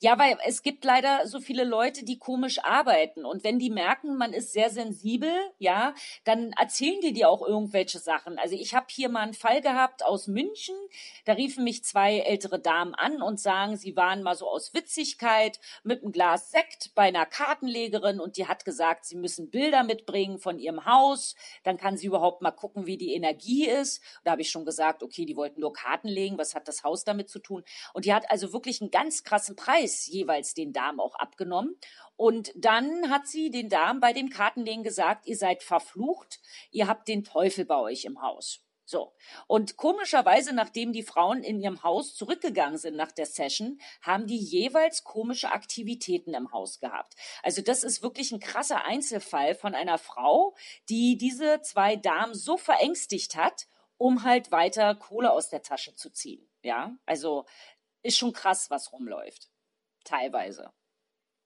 Ja, 0.00 0.18
weil 0.18 0.36
es 0.44 0.62
gibt 0.62 0.84
leider 0.84 1.26
so 1.26 1.40
viele 1.40 1.64
Leute, 1.64 2.04
die 2.04 2.18
komisch 2.18 2.58
arbeiten. 2.64 3.24
Und 3.24 3.44
wenn 3.44 3.58
die 3.58 3.70
merken, 3.70 4.16
man 4.16 4.32
ist 4.32 4.52
sehr 4.52 4.70
sensibel, 4.70 5.32
ja, 5.58 5.94
dann 6.24 6.52
erzählen 6.52 7.00
die 7.00 7.12
dir 7.12 7.28
auch 7.28 7.46
irgendwelche 7.46 7.98
Sachen. 7.98 8.38
Also 8.38 8.54
ich 8.54 8.74
habe 8.74 8.86
hier 8.90 9.08
mal 9.08 9.20
einen 9.20 9.34
Fall 9.34 9.60
gehabt 9.60 10.04
aus 10.04 10.26
München. 10.26 10.74
Da 11.24 11.34
riefen 11.34 11.64
mich 11.64 11.84
zwei 11.84 12.18
ältere 12.18 12.58
Damen 12.58 12.94
an 12.94 13.22
und 13.22 13.40
sagen, 13.40 13.76
sie 13.76 13.96
waren 13.96 14.22
mal 14.22 14.34
so 14.34 14.48
aus 14.48 14.74
Witzigkeit 14.74 15.60
mit 15.82 16.02
einem 16.02 16.12
Glas 16.12 16.50
Sekt 16.50 16.94
bei 16.94 17.02
einer 17.02 17.26
Kartenlegerin 17.26 18.20
und 18.20 18.36
die 18.36 18.46
hat 18.46 18.64
gesagt, 18.64 19.04
sie 19.04 19.16
müssen 19.16 19.50
Bilder 19.50 19.84
mitbringen 19.84 20.38
von 20.38 20.58
ihrem 20.58 20.84
Haus. 20.86 21.34
Dann 21.62 21.76
kann 21.76 21.96
sie 21.96 22.06
überhaupt 22.06 22.42
mal 22.42 22.50
gucken, 22.50 22.86
wie 22.86 22.96
die 22.96 23.14
Energie 23.14 23.66
ist. 23.66 24.02
Da 24.24 24.32
habe 24.32 24.42
ich 24.42 24.50
schon 24.50 24.64
gesagt, 24.64 25.02
okay, 25.02 25.24
die 25.24 25.36
wollten 25.36 25.60
nur 25.60 25.72
Karten 25.72 26.08
legen. 26.08 26.38
Was 26.38 26.54
hat 26.54 26.68
das 26.68 26.84
Haus 26.84 27.04
damit 27.04 27.28
zu 27.28 27.38
tun? 27.38 27.64
Und 27.94 28.04
die 28.04 28.14
hat 28.14 28.30
also 28.30 28.52
wirklich 28.52 28.80
einen 28.80 28.90
ganz 28.90 29.24
krassen 29.24 29.56
Preis 29.56 29.67
Preis 29.68 30.06
jeweils 30.06 30.54
den 30.54 30.72
Damen 30.72 30.98
auch 30.98 31.14
abgenommen. 31.16 31.78
Und 32.16 32.52
dann 32.56 33.10
hat 33.10 33.26
sie 33.26 33.50
den 33.50 33.68
Damen 33.68 34.00
bei 34.00 34.14
dem 34.14 34.30
Kartenlegen 34.30 34.82
gesagt, 34.82 35.26
ihr 35.26 35.36
seid 35.36 35.62
verflucht, 35.62 36.40
ihr 36.70 36.88
habt 36.88 37.06
den 37.06 37.22
Teufel 37.22 37.66
bei 37.66 37.76
euch 37.76 38.06
im 38.06 38.22
Haus. 38.22 38.64
So. 38.86 39.14
Und 39.46 39.76
komischerweise, 39.76 40.54
nachdem 40.54 40.94
die 40.94 41.02
Frauen 41.02 41.42
in 41.42 41.60
ihrem 41.60 41.82
Haus 41.82 42.14
zurückgegangen 42.14 42.78
sind 42.78 42.96
nach 42.96 43.12
der 43.12 43.26
Session, 43.26 43.78
haben 44.00 44.26
die 44.26 44.38
jeweils 44.38 45.04
komische 45.04 45.52
Aktivitäten 45.52 46.32
im 46.32 46.50
Haus 46.50 46.80
gehabt. 46.80 47.14
Also 47.42 47.60
das 47.60 47.84
ist 47.84 48.02
wirklich 48.02 48.32
ein 48.32 48.40
krasser 48.40 48.86
Einzelfall 48.86 49.54
von 49.54 49.74
einer 49.74 49.98
Frau, 49.98 50.56
die 50.88 51.18
diese 51.18 51.60
zwei 51.60 51.96
Damen 51.96 52.32
so 52.32 52.56
verängstigt 52.56 53.36
hat, 53.36 53.66
um 53.98 54.22
halt 54.22 54.50
weiter 54.50 54.94
Kohle 54.94 55.30
aus 55.30 55.50
der 55.50 55.60
Tasche 55.60 55.94
zu 55.94 56.08
ziehen. 56.08 56.48
Ja, 56.62 56.96
also 57.04 57.44
ist 58.02 58.16
schon 58.16 58.32
krass, 58.32 58.70
was 58.70 58.92
rumläuft 58.94 59.50
teilweise. 60.08 60.70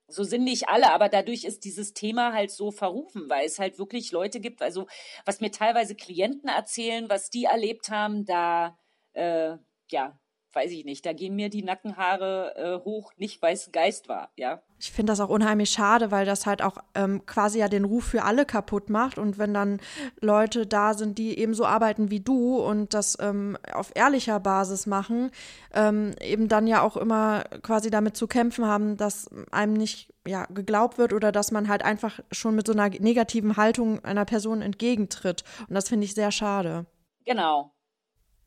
So 0.08 0.24
sind 0.24 0.44
nicht 0.44 0.68
alle, 0.68 0.92
aber 0.92 1.08
dadurch 1.08 1.44
ist 1.44 1.64
dieses 1.64 1.94
Thema 1.94 2.32
halt 2.32 2.50
so 2.50 2.70
verrufen, 2.70 3.30
weil 3.30 3.46
es 3.46 3.58
halt 3.58 3.78
wirklich 3.78 4.12
Leute 4.12 4.40
gibt, 4.40 4.62
also 4.62 4.86
was 5.24 5.40
mir 5.40 5.50
teilweise 5.50 5.94
Klienten 5.94 6.48
erzählen, 6.48 7.08
was 7.08 7.30
die 7.30 7.44
erlebt 7.44 7.88
haben, 7.88 8.24
da 8.26 8.76
äh, 9.14 9.56
ja, 9.90 10.18
weiß 10.54 10.70
ich 10.70 10.84
nicht, 10.84 11.04
da 11.06 11.12
gehen 11.12 11.34
mir 11.34 11.48
die 11.48 11.62
Nackenhaare 11.62 12.54
äh, 12.56 12.84
hoch, 12.84 13.12
nicht 13.16 13.40
weil 13.42 13.54
es 13.54 13.70
Geist 13.72 14.08
war, 14.08 14.30
ja. 14.36 14.62
Ich 14.78 14.90
finde 14.90 15.12
das 15.12 15.20
auch 15.20 15.28
unheimlich 15.28 15.70
schade, 15.70 16.10
weil 16.10 16.26
das 16.26 16.44
halt 16.44 16.60
auch 16.60 16.76
ähm, 16.96 17.24
quasi 17.24 17.60
ja 17.60 17.68
den 17.68 17.84
Ruf 17.84 18.04
für 18.04 18.24
alle 18.24 18.44
kaputt 18.44 18.90
macht. 18.90 19.16
Und 19.16 19.38
wenn 19.38 19.54
dann 19.54 19.80
Leute 20.20 20.66
da 20.66 20.94
sind, 20.94 21.18
die 21.18 21.38
eben 21.38 21.54
so 21.54 21.64
arbeiten 21.64 22.10
wie 22.10 22.18
du 22.18 22.56
und 22.56 22.92
das 22.92 23.16
ähm, 23.20 23.56
auf 23.72 23.92
ehrlicher 23.94 24.40
Basis 24.40 24.86
machen, 24.86 25.30
ähm, 25.72 26.14
eben 26.20 26.48
dann 26.48 26.66
ja 26.66 26.82
auch 26.82 26.96
immer 26.96 27.44
quasi 27.62 27.90
damit 27.90 28.16
zu 28.16 28.26
kämpfen 28.26 28.66
haben, 28.66 28.96
dass 28.96 29.30
einem 29.52 29.74
nicht 29.74 30.12
ja, 30.26 30.46
geglaubt 30.46 30.98
wird 30.98 31.12
oder 31.12 31.30
dass 31.30 31.52
man 31.52 31.68
halt 31.68 31.84
einfach 31.84 32.18
schon 32.32 32.56
mit 32.56 32.66
so 32.66 32.72
einer 32.72 32.88
negativen 32.88 33.56
Haltung 33.56 34.04
einer 34.04 34.24
Person 34.24 34.62
entgegentritt. 34.62 35.44
Und 35.68 35.74
das 35.74 35.88
finde 35.88 36.06
ich 36.06 36.14
sehr 36.14 36.32
schade. 36.32 36.86
Genau, 37.24 37.72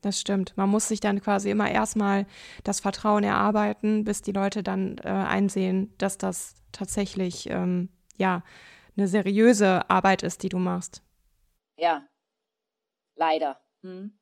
das 0.05 0.19
stimmt. 0.21 0.55
Man 0.55 0.69
muss 0.69 0.87
sich 0.87 0.99
dann 0.99 1.21
quasi 1.21 1.49
immer 1.49 1.69
erstmal 1.69 2.25
das 2.63 2.79
Vertrauen 2.79 3.23
erarbeiten, 3.23 4.03
bis 4.03 4.21
die 4.21 4.31
Leute 4.31 4.63
dann 4.63 4.97
äh, 4.99 5.09
einsehen, 5.09 5.93
dass 5.97 6.17
das 6.17 6.55
tatsächlich 6.71 7.49
ähm, 7.49 7.89
ja 8.17 8.43
eine 8.95 9.07
seriöse 9.07 9.89
Arbeit 9.89 10.23
ist, 10.23 10.43
die 10.43 10.49
du 10.49 10.59
machst. 10.59 11.01
Ja, 11.77 12.07
leider. 13.15 13.59
Hm. 13.81 14.17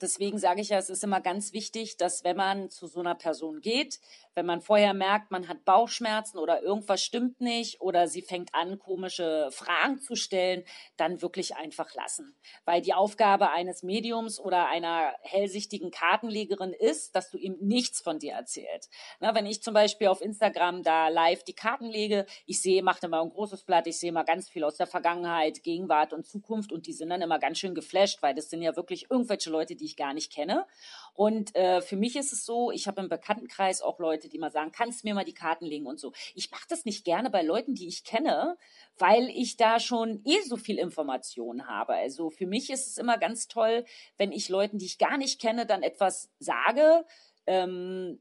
Deswegen 0.00 0.38
sage 0.38 0.60
ich 0.60 0.68
ja, 0.68 0.78
es 0.78 0.90
ist 0.90 1.04
immer 1.04 1.20
ganz 1.20 1.52
wichtig, 1.52 1.96
dass 1.96 2.24
wenn 2.24 2.36
man 2.36 2.70
zu 2.70 2.86
so 2.86 3.00
einer 3.00 3.14
Person 3.14 3.60
geht, 3.60 4.00
wenn 4.34 4.44
man 4.44 4.60
vorher 4.60 4.92
merkt, 4.92 5.30
man 5.30 5.48
hat 5.48 5.64
Bauchschmerzen 5.64 6.38
oder 6.38 6.62
irgendwas 6.62 7.02
stimmt 7.02 7.40
nicht 7.40 7.80
oder 7.80 8.06
sie 8.06 8.20
fängt 8.20 8.54
an, 8.54 8.78
komische 8.78 9.48
Fragen 9.50 9.98
zu 9.98 10.14
stellen, 10.14 10.62
dann 10.98 11.22
wirklich 11.22 11.56
einfach 11.56 11.94
lassen. 11.94 12.36
Weil 12.66 12.82
die 12.82 12.92
Aufgabe 12.92 13.50
eines 13.50 13.82
Mediums 13.82 14.38
oder 14.38 14.68
einer 14.68 15.14
hellsichtigen 15.22 15.90
Kartenlegerin 15.90 16.74
ist, 16.74 17.16
dass 17.16 17.30
du 17.30 17.38
ihm 17.38 17.56
nichts 17.60 18.02
von 18.02 18.18
dir 18.18 18.34
erzählst. 18.34 18.92
Na, 19.20 19.34
wenn 19.34 19.46
ich 19.46 19.62
zum 19.62 19.72
Beispiel 19.72 20.08
auf 20.08 20.20
Instagram 20.20 20.82
da 20.82 21.08
live 21.08 21.42
die 21.42 21.54
Karten 21.54 21.86
lege, 21.86 22.26
ich 22.44 22.60
sehe, 22.60 22.82
mache 22.82 23.06
immer 23.06 23.22
ein 23.22 23.30
großes 23.30 23.64
Blatt, 23.64 23.86
ich 23.86 23.98
sehe 23.98 24.12
mal 24.12 24.24
ganz 24.24 24.50
viel 24.50 24.64
aus 24.64 24.76
der 24.76 24.86
Vergangenheit, 24.86 25.62
Gegenwart 25.62 26.12
und 26.12 26.26
Zukunft 26.26 26.72
und 26.72 26.86
die 26.86 26.92
sind 26.92 27.08
dann 27.08 27.22
immer 27.22 27.38
ganz 27.38 27.58
schön 27.58 27.74
geflasht, 27.74 28.20
weil 28.20 28.34
das 28.34 28.50
sind 28.50 28.60
ja 28.60 28.76
wirklich 28.76 29.10
irgendwelche 29.10 29.48
Leute, 29.48 29.76
die 29.76 29.85
ich 29.86 29.96
gar 29.96 30.14
nicht 30.14 30.32
kenne. 30.32 30.66
Und 31.14 31.54
äh, 31.56 31.80
für 31.80 31.96
mich 31.96 32.16
ist 32.16 32.32
es 32.32 32.44
so, 32.44 32.70
ich 32.70 32.86
habe 32.86 33.00
im 33.00 33.08
Bekanntenkreis 33.08 33.80
auch 33.80 33.98
Leute, 33.98 34.28
die 34.28 34.38
mal 34.38 34.50
sagen, 34.50 34.72
kannst 34.72 35.04
mir 35.04 35.14
mal 35.14 35.24
die 35.24 35.34
Karten 35.34 35.64
legen 35.64 35.86
und 35.86 35.98
so. 35.98 36.12
Ich 36.34 36.50
mache 36.50 36.66
das 36.68 36.84
nicht 36.84 37.04
gerne 37.04 37.30
bei 37.30 37.42
Leuten, 37.42 37.74
die 37.74 37.88
ich 37.88 38.04
kenne, 38.04 38.58
weil 38.98 39.28
ich 39.30 39.56
da 39.56 39.80
schon 39.80 40.20
eh 40.24 40.40
so 40.42 40.56
viel 40.56 40.78
Information 40.78 41.66
habe. 41.66 41.94
Also 41.94 42.30
für 42.30 42.46
mich 42.46 42.70
ist 42.70 42.86
es 42.86 42.98
immer 42.98 43.16
ganz 43.18 43.48
toll, 43.48 43.84
wenn 44.18 44.32
ich 44.32 44.48
Leuten, 44.48 44.78
die 44.78 44.86
ich 44.86 44.98
gar 44.98 45.16
nicht 45.16 45.40
kenne, 45.40 45.64
dann 45.64 45.82
etwas 45.82 46.30
sage, 46.38 47.06
ähm, 47.46 48.20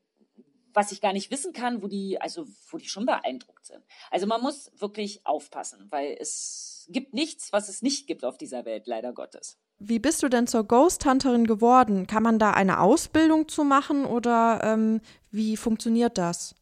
was 0.76 0.92
ich 0.92 1.02
gar 1.02 1.14
nicht 1.14 1.32
wissen 1.32 1.54
kann, 1.54 1.82
wo 1.82 1.88
die, 1.88 2.20
also 2.20 2.46
wo 2.70 2.78
die 2.78 2.88
schon 2.88 3.06
beeindruckt 3.06 3.66
sind. 3.66 3.84
Also 4.12 4.28
man 4.28 4.42
muss 4.42 4.72
wirklich 4.76 5.26
aufpassen, 5.26 5.88
weil 5.90 6.18
es 6.20 6.88
gibt 6.90 7.14
nichts, 7.14 7.52
was 7.54 7.70
es 7.70 7.82
nicht 7.82 8.08
gibt 8.08 8.26
auf 8.26 8.38
dieser 8.38 8.66
Welt, 8.66 8.86
leider 8.86 9.14
Gottes. 9.14 9.58
Wie 9.78 10.00
bist 10.00 10.24
du 10.24 10.30
denn 10.30 10.48
zur 10.48 10.64
Ghost 10.64 11.06
Hunterin 11.06 11.48
geworden? 11.48 12.08
Kann 12.08 12.24
man 12.24 12.40
da 12.40 12.52
eine 12.52 12.80
Ausbildung 12.80 13.48
zu 13.48 13.64
machen 13.64 14.06
oder 14.06 14.62
ähm, 14.64 15.02
wie 15.32 15.58
funktioniert 15.58 16.18
das? 16.18 16.56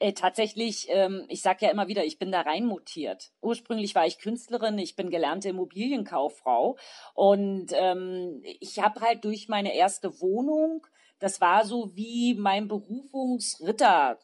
Äh, 0.00 0.12
tatsächlich, 0.12 0.86
ähm, 0.90 1.24
ich 1.28 1.42
sage 1.42 1.66
ja 1.66 1.72
immer 1.72 1.88
wieder, 1.88 2.04
ich 2.04 2.18
bin 2.18 2.30
da 2.30 2.42
reinmutiert. 2.42 3.32
Ursprünglich 3.40 3.94
war 3.94 4.06
ich 4.06 4.18
Künstlerin, 4.18 4.78
ich 4.78 4.94
bin 4.96 5.10
gelernte 5.10 5.48
Immobilienkauffrau 5.48 6.76
und 7.14 7.72
ähm, 7.72 8.40
ich 8.60 8.78
habe 8.78 9.00
halt 9.00 9.24
durch 9.24 9.48
meine 9.48 9.74
erste 9.74 10.20
Wohnung, 10.20 10.86
das 11.18 11.40
war 11.40 11.64
so 11.64 11.96
wie 11.96 12.34
mein 12.34 12.68
Berufungsritter 12.68 14.18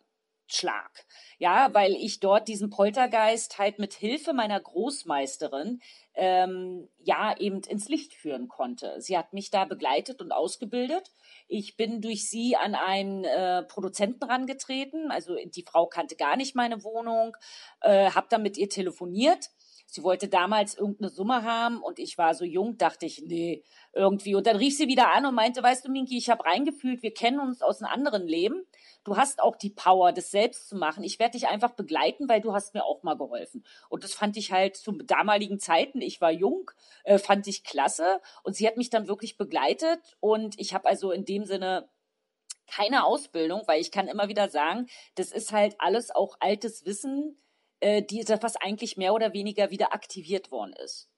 Schlag. 0.46 1.06
Ja, 1.38 1.72
weil 1.72 1.92
ich 1.94 2.20
dort 2.20 2.48
diesen 2.48 2.70
Poltergeist 2.70 3.58
halt 3.58 3.78
mit 3.78 3.94
Hilfe 3.94 4.34
meiner 4.34 4.60
Großmeisterin 4.60 5.80
ähm, 6.14 6.88
ja 6.98 7.36
eben 7.38 7.60
ins 7.62 7.88
Licht 7.88 8.14
führen 8.14 8.48
konnte. 8.48 9.00
Sie 9.00 9.18
hat 9.18 9.32
mich 9.32 9.50
da 9.50 9.64
begleitet 9.64 10.20
und 10.20 10.32
ausgebildet. 10.32 11.10
Ich 11.48 11.76
bin 11.76 12.00
durch 12.00 12.28
sie 12.28 12.56
an 12.56 12.74
einen 12.74 13.24
äh, 13.24 13.62
Produzenten 13.64 14.24
rangetreten. 14.24 15.10
Also 15.10 15.36
die 15.36 15.64
Frau 15.64 15.86
kannte 15.86 16.16
gar 16.16 16.36
nicht 16.36 16.54
meine 16.54 16.84
Wohnung, 16.84 17.36
äh, 17.80 18.10
habe 18.10 18.26
dann 18.30 18.42
mit 18.42 18.56
ihr 18.56 18.68
telefoniert. 18.68 19.50
Sie 19.86 20.02
wollte 20.02 20.28
damals 20.28 20.76
irgendeine 20.76 21.10
Summe 21.10 21.42
haben 21.42 21.82
und 21.82 21.98
ich 21.98 22.18
war 22.18 22.34
so 22.34 22.44
jung, 22.44 22.78
dachte 22.78 23.06
ich, 23.06 23.22
nee, 23.26 23.62
irgendwie. 23.92 24.34
Und 24.34 24.46
dann 24.46 24.56
rief 24.56 24.76
sie 24.76 24.88
wieder 24.88 25.12
an 25.12 25.26
und 25.26 25.34
meinte, 25.34 25.62
weißt 25.62 25.86
du, 25.86 25.90
Minki, 25.90 26.18
ich 26.18 26.30
habe 26.30 26.44
reingefühlt, 26.44 27.02
wir 27.02 27.14
kennen 27.14 27.38
uns 27.38 27.62
aus 27.62 27.82
einem 27.82 27.92
anderen 27.92 28.26
Leben 28.26 28.64
du 29.04 29.16
hast 29.16 29.40
auch 29.40 29.56
die 29.56 29.70
Power, 29.70 30.12
das 30.12 30.30
selbst 30.30 30.68
zu 30.68 30.76
machen. 30.76 31.04
Ich 31.04 31.18
werde 31.18 31.32
dich 31.32 31.46
einfach 31.46 31.72
begleiten, 31.72 32.28
weil 32.28 32.40
du 32.40 32.52
hast 32.52 32.74
mir 32.74 32.84
auch 32.84 33.02
mal 33.02 33.16
geholfen. 33.16 33.64
Und 33.88 34.02
das 34.02 34.14
fand 34.14 34.36
ich 34.36 34.50
halt 34.50 34.76
zu 34.76 34.92
damaligen 34.92 35.60
Zeiten, 35.60 36.00
ich 36.00 36.20
war 36.20 36.32
jung, 36.32 36.70
äh, 37.04 37.18
fand 37.18 37.46
ich 37.46 37.62
klasse. 37.64 38.20
Und 38.42 38.56
sie 38.56 38.66
hat 38.66 38.76
mich 38.76 38.90
dann 38.90 39.06
wirklich 39.06 39.36
begleitet. 39.36 40.00
Und 40.20 40.58
ich 40.58 40.74
habe 40.74 40.88
also 40.88 41.12
in 41.12 41.24
dem 41.24 41.44
Sinne 41.44 41.88
keine 42.66 43.04
Ausbildung, 43.04 43.62
weil 43.66 43.80
ich 43.80 43.92
kann 43.92 44.08
immer 44.08 44.28
wieder 44.28 44.48
sagen, 44.48 44.86
das 45.16 45.32
ist 45.32 45.52
halt 45.52 45.76
alles 45.78 46.10
auch 46.10 46.36
altes 46.40 46.86
Wissen, 46.86 47.36
äh, 47.84 48.02
die, 48.02 48.24
was 48.40 48.56
eigentlich 48.56 48.96
mehr 48.96 49.12
oder 49.12 49.34
weniger 49.34 49.70
wieder 49.70 49.92
aktiviert 49.92 50.50
worden 50.50 50.72
ist. 50.82 51.10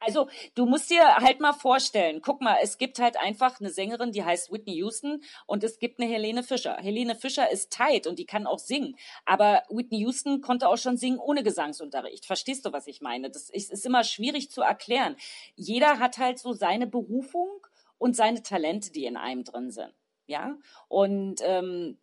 Also 0.00 0.28
du 0.54 0.64
musst 0.64 0.90
dir 0.90 1.16
halt 1.16 1.40
mal 1.40 1.52
vorstellen, 1.52 2.20
guck 2.22 2.40
mal, 2.40 2.56
es 2.62 2.78
gibt 2.78 2.98
halt 2.98 3.18
einfach 3.18 3.60
eine 3.60 3.70
Sängerin, 3.70 4.12
die 4.12 4.24
heißt 4.24 4.50
Whitney 4.50 4.74
Houston 4.76 5.22
und 5.46 5.64
es 5.64 5.78
gibt 5.78 6.00
eine 6.00 6.10
Helene 6.10 6.42
Fischer. 6.42 6.76
Helene 6.78 7.14
Fischer 7.14 7.50
ist 7.50 7.72
tight 7.72 8.06
und 8.06 8.18
die 8.18 8.24
kann 8.24 8.46
auch 8.46 8.58
singen, 8.58 8.96
aber 9.26 9.62
Whitney 9.68 9.98
Houston 10.00 10.40
konnte 10.40 10.68
auch 10.68 10.78
schon 10.78 10.96
singen 10.96 11.18
ohne 11.18 11.42
Gesangsunterricht. 11.42 12.24
Verstehst 12.24 12.64
du, 12.64 12.72
was 12.72 12.86
ich 12.86 13.02
meine? 13.02 13.30
Das 13.30 13.50
ist, 13.50 13.70
ist 13.70 13.86
immer 13.86 14.02
schwierig 14.04 14.50
zu 14.50 14.62
erklären. 14.62 15.16
Jeder 15.56 15.98
hat 15.98 16.16
halt 16.16 16.38
so 16.38 16.54
seine 16.54 16.86
Berufung 16.86 17.66
und 17.98 18.16
seine 18.16 18.42
Talente, 18.42 18.92
die 18.92 19.04
in 19.04 19.16
einem 19.16 19.44
drin 19.44 19.70
sind. 19.70 19.94
Ja, 20.26 20.56
und 20.88 21.40
ähm, 21.42 21.98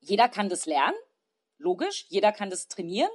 jeder 0.00 0.28
kann 0.28 0.48
das 0.48 0.66
lernen, 0.66 0.96
logisch, 1.62 2.06
jeder 2.08 2.32
kann 2.32 2.50
das 2.50 2.68
trainieren 2.68 3.10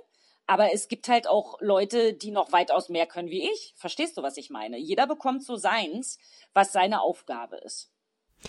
aber 0.47 0.73
es 0.73 0.87
gibt 0.87 1.09
halt 1.09 1.27
auch 1.27 1.59
Leute, 1.59 2.13
die 2.13 2.31
noch 2.31 2.53
weitaus 2.53 2.87
mehr 2.87 3.05
können 3.05 3.29
wie 3.29 3.51
ich. 3.51 3.73
Verstehst 3.75 4.17
du, 4.17 4.23
was 4.23 4.37
ich 4.37 4.49
meine? 4.49 4.77
Jeder 4.77 5.05
bekommt 5.05 5.43
so 5.43 5.57
seins, 5.57 6.17
was 6.53 6.71
seine 6.71 7.01
Aufgabe 7.01 7.57
ist. 7.57 7.91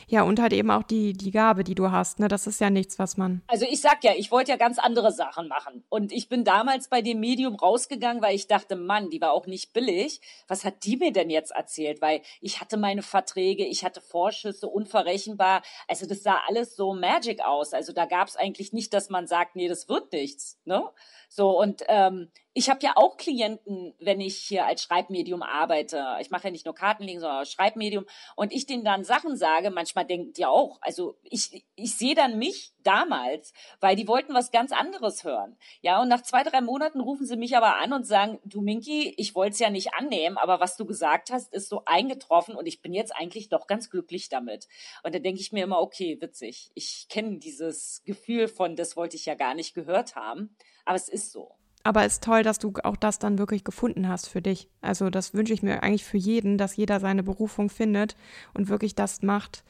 Ja, 0.07 0.23
und 0.23 0.41
halt 0.41 0.53
eben 0.53 0.71
auch 0.71 0.83
die, 0.83 1.13
die 1.13 1.31
Gabe, 1.31 1.65
die 1.65 1.75
du 1.75 1.91
hast, 1.91 2.19
ne? 2.19 2.29
Das 2.29 2.47
ist 2.47 2.61
ja 2.61 2.71
nichts, 2.71 2.99
was 2.99 3.17
man. 3.17 3.43
Also 3.47 3.65
ich 3.69 3.81
sag 3.81 4.05
ja, 4.05 4.13
ich 4.17 4.31
wollte 4.31 4.51
ja 4.51 4.57
ganz 4.57 4.79
andere 4.79 5.13
Sachen 5.13 5.49
machen. 5.49 5.85
Und 5.89 6.13
ich 6.13 6.29
bin 6.29 6.45
damals 6.45 6.89
bei 6.89 7.03
dem 7.03 7.21
Medium 7.21 7.55
rausgegangen, 7.55 8.23
weil 8.23 8.35
ich 8.35 8.47
dachte, 8.47 8.77
Mann, 8.77 9.11
die 9.11 9.21
war 9.21 9.33
auch 9.33 9.47
nicht 9.47 9.73
billig. 9.73 10.21
Was 10.47 10.65
hat 10.65 10.85
die 10.85 10.97
mir 10.97 11.13
denn 11.13 11.31
jetzt 11.31 11.53
erzählt? 11.53 12.01
Weil 12.01 12.23
ich 12.41 12.61
hatte 12.61 12.77
meine 12.77 13.03
Verträge, 13.03 13.65
ich 13.65 13.85
hatte 13.85 14.01
Vorschüsse, 14.01 14.69
unverrechenbar. 14.69 15.63
Also 15.89 16.07
das 16.07 16.23
sah 16.23 16.41
alles 16.47 16.77
so 16.77 16.95
magic 16.95 17.41
aus. 17.45 17.73
Also 17.73 17.93
da 17.93 18.05
gab 18.05 18.29
es 18.29 18.37
eigentlich 18.37 18.73
nicht, 18.73 18.93
dass 18.93 19.11
man 19.11 19.27
sagt, 19.27 19.57
nee, 19.57 19.69
das 19.69 19.89
wird 19.89 20.13
nichts. 20.13 20.59
Ne? 20.65 20.83
So, 21.29 21.59
und 21.59 21.83
ähm, 21.89 22.31
ich 22.55 22.71
habe 22.71 22.81
ja 22.83 22.95
auch 22.97 23.17
Klienten, 23.19 23.95
wenn 24.01 24.21
ich 24.21 24.37
hier 24.37 24.67
als 24.67 24.83
Schreibmedium 24.83 25.43
arbeite. 25.43 26.17
Ich 26.21 26.31
mache 26.31 26.45
ja 26.49 26.51
nicht 26.51 26.65
nur 26.65 26.75
Kartenlegen, 26.75 27.21
sondern 27.21 27.43
auch 27.43 27.47
Schreibmedium. 27.47 28.05
Und 28.35 28.53
ich 28.53 28.67
denen 28.67 28.85
dann 28.85 29.05
Sachen 29.05 29.37
sage, 29.37 29.71
manchmal 29.79 30.07
denkt 30.07 30.37
ihr 30.41 30.51
auch, 30.51 30.79
also 30.81 31.17
ich, 31.23 31.65
ich 31.77 31.95
sehe 31.95 32.17
dann 32.17 32.37
mich 32.37 32.73
damals, 32.83 33.53
weil 33.79 33.95
die 33.95 34.09
wollten 34.09 34.35
was 34.35 34.51
ganz 34.51 34.73
anderes 34.73 35.23
hören. 35.23 35.57
Ja, 35.83 36.03
und 36.03 36.09
nach 36.09 36.23
zwei, 36.23 36.43
drei 36.43 36.61
Monaten 36.61 37.01
rufen 37.01 37.27
sie 37.27 37.37
mich 37.37 37.57
aber 37.57 37.77
an 37.77 37.93
und 37.93 38.05
sagen, 38.05 38.41
du 38.45 38.61
Minki, 38.61 39.15
ich 39.17 39.37
wollte 39.37 39.53
es 39.53 39.61
ja 39.61 39.71
nicht 39.71 39.95
annehmen, 39.95 40.37
aber 40.37 40.59
was 40.59 40.77
du 40.77 40.85
gesagt 40.85 41.31
hast, 41.31 41.55
ist 41.55 41.69
so 41.69 41.83
eingetroffen 41.85 42.57
und 42.57 42.67
ich 42.67 42.83
bin 42.83 42.93
jetzt 42.93 43.15
eigentlich 43.15 43.51
doch 43.51 43.69
ganz 43.69 43.89
glücklich 43.89 44.29
damit. 44.29 44.67
Und 45.05 45.15
da 45.15 45.21
denke 45.21 45.41
ich 45.41 45.53
mir 45.53 45.63
immer, 45.63 45.79
okay, 45.79 46.21
witzig. 46.21 46.73
Ich 46.75 47.07
kenne 47.09 47.39
dieses 47.39 48.03
Gefühl 48.05 48.49
von, 48.49 48.75
das 48.75 48.97
wollte 48.97 49.15
ich 49.15 49.27
ja 49.27 49.37
gar 49.37 49.55
nicht 49.55 49.75
gehört 49.75 50.17
haben, 50.17 50.57
aber 50.85 50.97
es 50.97 51.09
ist 51.09 51.31
so. 51.31 51.58
Aber 51.89 52.05
es 52.05 52.17
ist 52.17 52.25
toll, 52.25 52.43
dass 52.43 52.59
du 52.59 52.75
auch 52.85 52.99
das 52.99 53.19
dann 53.19 53.39
wirklich 53.39 53.65
gefunden 53.65 54.11
hast 54.11 54.29
für 54.29 54.43
dich. 54.43 54.69
Also 54.83 55.09
das 55.09 55.33
wünsche 55.33 55.55
ich 55.55 55.63
mir 55.63 55.83
eigentlich 55.83 56.05
für 56.05 56.19
jeden, 56.19 56.59
dass 56.59 56.77
jeder 56.77 57.01
seine 57.01 57.23
Berufung 57.23 57.71
findet 57.71 58.15
und 58.53 58.69
wirklich 58.69 58.95
das 58.95 59.23
macht, 59.23 59.65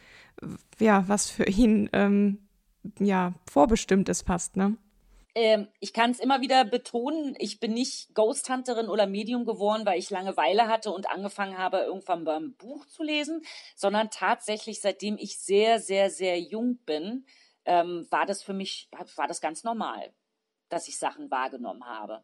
ja, 0.81 1.05
was 1.07 1.31
für 1.31 1.45
ihn 1.45 1.89
ähm, 1.93 2.49
ja 2.99 3.35
vorbestimmt 3.49 4.09
ist 4.09 4.27
fast, 4.27 4.57
ne? 4.57 4.77
Ähm, 5.37 5.69
ich 5.79 5.93
kann 5.93 6.11
es 6.11 6.19
immer 6.19 6.41
wieder 6.41 6.65
betonen, 6.65 7.37
ich 7.39 7.61
bin 7.61 7.73
nicht 7.73 8.13
Ghost 8.17 8.51
Hunterin 8.51 8.89
oder 8.89 9.07
Medium 9.07 9.45
geworden, 9.45 9.87
weil 9.87 10.01
ich 10.01 10.11
Langeweile 10.11 10.67
hatte 10.67 10.91
und 10.91 11.09
angefangen 11.09 11.57
habe, 11.57 11.77
irgendwann 11.87 12.25
beim 12.25 12.55
Buch 12.55 12.85
zu 12.87 13.05
lesen, 13.05 13.43
sondern 13.77 14.11
tatsächlich, 14.11 14.81
seitdem 14.81 15.19
ich 15.19 15.39
sehr, 15.39 15.79
sehr, 15.79 16.11
sehr 16.11 16.41
jung 16.41 16.79
bin, 16.85 17.27
ähm, 17.65 18.09
war 18.11 18.27
das 18.27 18.43
für 18.43 18.55
mich, 18.55 18.89
war 19.15 19.29
das 19.29 19.41
ganz 19.41 19.63
normal 19.63 20.13
dass 20.69 20.89
ich 20.89 20.99
Sachen 20.99 21.31
wahrgenommen 21.31 21.85
habe. 21.85 22.23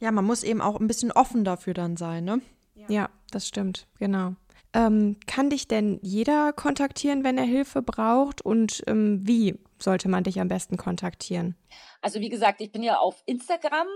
Ja, 0.00 0.10
man 0.10 0.24
muss 0.24 0.42
eben 0.42 0.60
auch 0.60 0.80
ein 0.80 0.86
bisschen 0.86 1.12
offen 1.12 1.44
dafür 1.44 1.74
dann 1.74 1.96
sein, 1.96 2.24
ne? 2.24 2.40
Ja, 2.74 2.86
ja 2.88 3.10
das 3.30 3.48
stimmt, 3.48 3.86
genau. 3.98 4.34
Ähm, 4.74 5.16
kann 5.28 5.50
dich 5.50 5.68
denn 5.68 6.00
jeder 6.02 6.52
kontaktieren, 6.52 7.22
wenn 7.22 7.38
er 7.38 7.44
Hilfe 7.44 7.80
braucht? 7.80 8.42
Und 8.42 8.82
ähm, 8.88 9.20
wie 9.22 9.58
sollte 9.78 10.08
man 10.08 10.24
dich 10.24 10.40
am 10.40 10.48
besten 10.48 10.76
kontaktieren? 10.76 11.56
Also 12.02 12.20
wie 12.20 12.28
gesagt, 12.28 12.60
ich 12.60 12.72
bin 12.72 12.82
ja 12.82 12.98
auf 12.98 13.22
Instagram. 13.26 13.86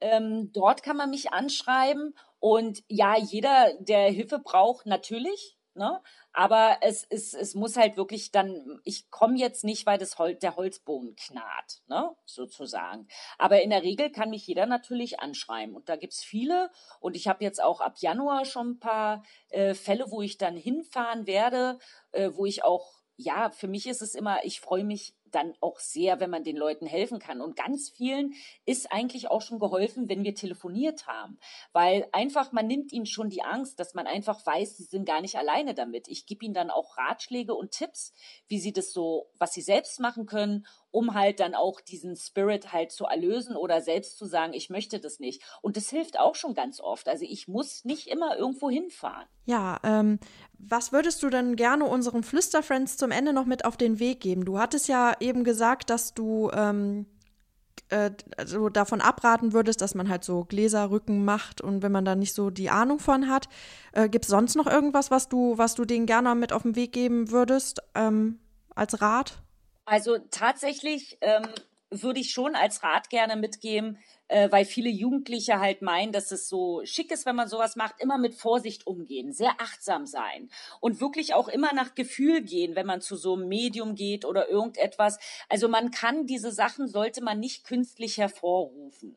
Ähm, 0.00 0.52
dort 0.52 0.82
kann 0.82 0.98
man 0.98 1.10
mich 1.10 1.32
anschreiben. 1.32 2.14
Und 2.40 2.84
ja, 2.88 3.16
jeder, 3.16 3.72
der 3.80 4.10
Hilfe 4.10 4.38
braucht, 4.38 4.86
natürlich. 4.86 5.57
Ne? 5.78 6.02
Aber 6.32 6.78
es, 6.82 7.06
es, 7.08 7.32
es 7.32 7.54
muss 7.54 7.76
halt 7.76 7.96
wirklich 7.96 8.32
dann, 8.32 8.80
ich 8.84 9.10
komme 9.10 9.38
jetzt 9.38 9.64
nicht, 9.64 9.86
weil 9.86 9.96
das 9.96 10.18
Hol 10.18 10.34
der 10.34 10.56
Holzboden 10.56 11.14
knarrt, 11.16 11.82
ne? 11.86 12.14
sozusagen. 12.26 13.06
Aber 13.38 13.62
in 13.62 13.70
der 13.70 13.82
Regel 13.82 14.10
kann 14.10 14.30
mich 14.30 14.46
jeder 14.46 14.66
natürlich 14.66 15.20
anschreiben. 15.20 15.74
Und 15.76 15.88
da 15.88 15.96
gibt's 15.96 16.22
viele. 16.22 16.70
Und 17.00 17.16
ich 17.16 17.28
habe 17.28 17.44
jetzt 17.44 17.62
auch 17.62 17.80
ab 17.80 17.94
Januar 17.98 18.44
schon 18.44 18.72
ein 18.72 18.80
paar 18.80 19.22
äh, 19.50 19.74
Fälle, 19.74 20.10
wo 20.10 20.20
ich 20.20 20.36
dann 20.36 20.56
hinfahren 20.56 21.26
werde, 21.26 21.78
äh, 22.12 22.30
wo 22.34 22.44
ich 22.44 22.64
auch 22.64 22.98
ja, 23.20 23.50
für 23.50 23.66
mich 23.66 23.88
ist 23.88 24.00
es 24.00 24.14
immer, 24.14 24.44
ich 24.44 24.60
freue 24.60 24.84
mich 24.84 25.16
dann 25.30 25.54
auch 25.60 25.78
sehr, 25.78 26.20
wenn 26.20 26.30
man 26.30 26.44
den 26.44 26.56
Leuten 26.56 26.86
helfen 26.86 27.18
kann. 27.18 27.40
Und 27.40 27.56
ganz 27.56 27.90
vielen 27.90 28.34
ist 28.66 28.92
eigentlich 28.92 29.30
auch 29.30 29.42
schon 29.42 29.58
geholfen, 29.58 30.08
wenn 30.08 30.24
wir 30.24 30.34
telefoniert 30.34 31.06
haben. 31.06 31.38
Weil 31.72 32.08
einfach, 32.12 32.52
man 32.52 32.66
nimmt 32.66 32.92
ihnen 32.92 33.06
schon 33.06 33.30
die 33.30 33.42
Angst, 33.42 33.78
dass 33.80 33.94
man 33.94 34.06
einfach 34.06 34.44
weiß, 34.44 34.76
sie 34.76 34.84
sind 34.84 35.04
gar 35.04 35.20
nicht 35.20 35.36
alleine 35.36 35.74
damit. 35.74 36.08
Ich 36.08 36.26
gebe 36.26 36.44
ihnen 36.44 36.54
dann 36.54 36.70
auch 36.70 36.96
Ratschläge 36.96 37.54
und 37.54 37.72
Tipps, 37.72 38.12
wie 38.48 38.58
sie 38.58 38.72
das 38.72 38.92
so, 38.92 39.30
was 39.38 39.52
sie 39.52 39.62
selbst 39.62 40.00
machen 40.00 40.26
können 40.26 40.66
um 40.90 41.14
halt 41.14 41.40
dann 41.40 41.54
auch 41.54 41.80
diesen 41.80 42.16
Spirit 42.16 42.72
halt 42.72 42.92
zu 42.92 43.04
erlösen 43.04 43.56
oder 43.56 43.80
selbst 43.80 44.16
zu 44.18 44.24
sagen, 44.24 44.52
ich 44.52 44.70
möchte 44.70 45.00
das 45.00 45.18
nicht. 45.20 45.42
Und 45.60 45.76
das 45.76 45.90
hilft 45.90 46.18
auch 46.18 46.34
schon 46.34 46.54
ganz 46.54 46.80
oft. 46.80 47.08
Also 47.08 47.24
ich 47.28 47.48
muss 47.48 47.84
nicht 47.84 48.06
immer 48.06 48.36
irgendwo 48.36 48.70
hinfahren. 48.70 49.26
Ja, 49.44 49.78
ähm, 49.82 50.18
was 50.58 50.92
würdest 50.92 51.22
du 51.22 51.30
denn 51.30 51.56
gerne 51.56 51.84
unseren 51.84 52.22
Flüsterfriends 52.22 52.96
zum 52.96 53.10
Ende 53.10 53.32
noch 53.32 53.46
mit 53.46 53.64
auf 53.64 53.76
den 53.76 53.98
Weg 53.98 54.20
geben? 54.20 54.44
Du 54.44 54.58
hattest 54.58 54.88
ja 54.88 55.14
eben 55.20 55.44
gesagt, 55.44 55.88
dass 55.88 56.14
du 56.14 56.50
ähm, 56.52 57.06
äh, 57.90 58.10
also 58.36 58.68
davon 58.68 59.00
abraten 59.00 59.52
würdest, 59.52 59.80
dass 59.80 59.94
man 59.94 60.08
halt 60.08 60.24
so 60.24 60.44
Gläserrücken 60.44 61.24
macht 61.24 61.60
und 61.60 61.82
wenn 61.82 61.92
man 61.92 62.04
da 62.04 62.14
nicht 62.14 62.34
so 62.34 62.50
die 62.50 62.70
Ahnung 62.70 62.98
von 62.98 63.28
hat. 63.28 63.48
Äh, 63.92 64.08
Gibt 64.08 64.24
es 64.24 64.30
sonst 64.30 64.56
noch 64.56 64.66
irgendwas, 64.66 65.10
was 65.10 65.28
du, 65.28 65.56
was 65.56 65.74
du 65.74 65.84
denen 65.84 66.06
gerne 66.06 66.34
mit 66.34 66.52
auf 66.52 66.62
den 66.62 66.76
Weg 66.76 66.92
geben 66.92 67.30
würdest 67.30 67.80
ähm, 67.94 68.40
als 68.74 69.00
Rat? 69.00 69.42
Also 69.84 70.18
tatsächlich 70.30 71.18
ähm, 71.20 71.46
würde 71.90 72.20
ich 72.20 72.30
schon 72.30 72.54
als 72.54 72.82
Rat 72.82 73.10
gerne 73.10 73.36
mitgeben, 73.36 73.98
äh, 74.28 74.50
weil 74.50 74.64
viele 74.64 74.90
Jugendliche 74.90 75.58
halt 75.58 75.82
meinen, 75.82 76.12
dass 76.12 76.30
es 76.30 76.48
so 76.48 76.82
schick 76.84 77.10
ist, 77.10 77.26
wenn 77.26 77.36
man 77.36 77.48
sowas 77.48 77.76
macht, 77.76 77.96
immer 78.00 78.18
mit 78.18 78.34
Vorsicht 78.34 78.86
umgehen, 78.86 79.32
sehr 79.32 79.52
achtsam 79.58 80.06
sein 80.06 80.50
und 80.80 81.00
wirklich 81.00 81.34
auch 81.34 81.48
immer 81.48 81.72
nach 81.74 81.94
Gefühl 81.94 82.42
gehen, 82.42 82.76
wenn 82.76 82.86
man 82.86 83.00
zu 83.00 83.16
so 83.16 83.34
einem 83.34 83.48
Medium 83.48 83.94
geht 83.94 84.24
oder 84.24 84.48
irgendetwas. 84.48 85.18
Also 85.48 85.68
man 85.68 85.90
kann 85.90 86.26
diese 86.26 86.52
Sachen, 86.52 86.88
sollte 86.88 87.22
man 87.22 87.40
nicht 87.40 87.64
künstlich 87.64 88.18
hervorrufen. 88.18 89.16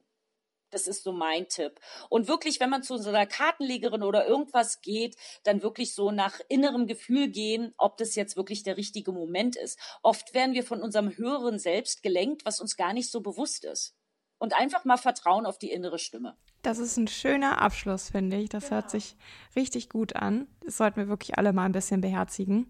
Das 0.72 0.88
ist 0.88 1.04
so 1.04 1.12
mein 1.12 1.48
Tipp. 1.48 1.80
Und 2.10 2.28
wirklich, 2.28 2.60
wenn 2.60 2.70
man 2.70 2.82
zu 2.82 2.98
so 2.98 3.10
einer 3.10 3.26
Kartenlegerin 3.26 4.04
oder 4.04 4.26
irgendwas 4.26 4.82
geht, 4.82 5.16
dann 5.44 5.62
wirklich 5.62 5.94
so 5.94 6.12
nach 6.12 6.40
innerem 6.50 6.88
Gefühl 6.88 7.30
gehen, 7.30 7.74
ob 7.78 7.98
das 7.98 8.16
jetzt 8.16 8.38
wirklich 8.38 8.64
der 8.64 8.78
richtige 8.78 9.12
Moment 9.12 9.56
ist. 9.56 9.78
Oft 10.02 10.34
werden 10.34 10.56
wir 10.56 10.64
von 10.64 10.82
unserem 10.82 11.16
höheren 11.16 11.60
Selbst 11.60 12.02
gelenkt, 12.02 12.46
was 12.46 12.60
uns 12.60 12.78
gar 12.78 12.94
nicht 12.94 13.12
so 13.12 13.22
bewusst 13.22 13.66
ist. 13.66 13.96
Und 14.40 14.56
einfach 14.60 14.86
mal 14.86 14.98
vertrauen 14.98 15.46
auf 15.46 15.60
die 15.60 15.72
innere 15.72 16.00
Stimme. 16.00 16.36
Das 16.64 16.80
ist 16.80 16.98
ein 16.98 17.08
schöner 17.08 17.62
Abschluss, 17.62 18.10
finde 18.10 18.38
ich. 18.38 18.50
Das 18.50 18.66
genau. 18.66 18.78
hört 18.78 18.90
sich 18.90 19.16
richtig 19.56 19.90
gut 19.90 20.16
an. 20.16 20.48
Das 20.66 20.78
sollten 20.78 20.98
wir 20.98 21.08
wirklich 21.08 21.38
alle 21.38 21.54
mal 21.54 21.66
ein 21.66 21.72
bisschen 21.74 22.02
beherzigen. 22.02 22.70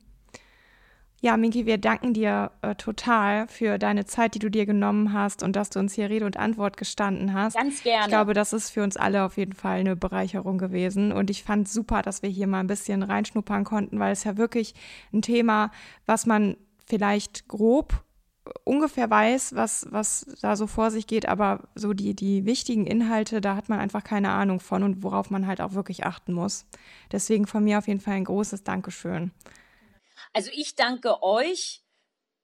Ja, 1.23 1.37
Minki, 1.37 1.67
wir 1.67 1.77
danken 1.77 2.15
dir 2.15 2.49
äh, 2.63 2.73
total 2.73 3.47
für 3.47 3.77
deine 3.77 4.05
Zeit, 4.05 4.33
die 4.33 4.39
du 4.39 4.49
dir 4.49 4.65
genommen 4.65 5.13
hast 5.13 5.43
und 5.43 5.55
dass 5.55 5.69
du 5.69 5.77
uns 5.77 5.93
hier 5.93 6.09
Rede 6.09 6.25
und 6.25 6.35
Antwort 6.35 6.77
gestanden 6.77 7.35
hast. 7.35 7.55
Ganz 7.55 7.83
gerne. 7.83 8.05
Ich 8.05 8.07
glaube, 8.07 8.33
das 8.33 8.53
ist 8.53 8.71
für 8.71 8.81
uns 8.81 8.97
alle 8.97 9.23
auf 9.23 9.37
jeden 9.37 9.53
Fall 9.53 9.81
eine 9.81 9.95
Bereicherung 9.95 10.57
gewesen. 10.57 11.11
Und 11.11 11.29
ich 11.29 11.43
fand 11.43 11.69
super, 11.69 12.01
dass 12.01 12.23
wir 12.23 12.29
hier 12.29 12.47
mal 12.47 12.61
ein 12.61 12.67
bisschen 12.67 13.03
reinschnuppern 13.03 13.65
konnten, 13.65 13.99
weil 13.99 14.11
es 14.11 14.23
ja 14.23 14.35
wirklich 14.35 14.73
ein 15.13 15.21
Thema, 15.21 15.69
was 16.07 16.25
man 16.25 16.57
vielleicht 16.87 17.47
grob 17.47 18.03
ungefähr 18.63 19.07
weiß, 19.07 19.53
was, 19.55 19.85
was 19.91 20.25
da 20.41 20.55
so 20.55 20.65
vor 20.65 20.89
sich 20.89 21.05
geht, 21.05 21.27
aber 21.27 21.69
so 21.75 21.93
die, 21.93 22.15
die 22.15 22.47
wichtigen 22.47 22.87
Inhalte, 22.87 23.41
da 23.41 23.55
hat 23.55 23.69
man 23.69 23.79
einfach 23.79 24.03
keine 24.03 24.31
Ahnung 24.31 24.59
von 24.59 24.81
und 24.81 25.03
worauf 25.03 25.29
man 25.29 25.45
halt 25.45 25.61
auch 25.61 25.73
wirklich 25.73 26.03
achten 26.03 26.33
muss. 26.33 26.65
Deswegen 27.11 27.45
von 27.45 27.63
mir 27.63 27.77
auf 27.77 27.87
jeden 27.87 27.99
Fall 27.99 28.15
ein 28.15 28.25
großes 28.25 28.63
Dankeschön. 28.63 29.31
Also 30.33 30.49
ich 30.53 30.75
danke 30.75 31.21
euch, 31.23 31.83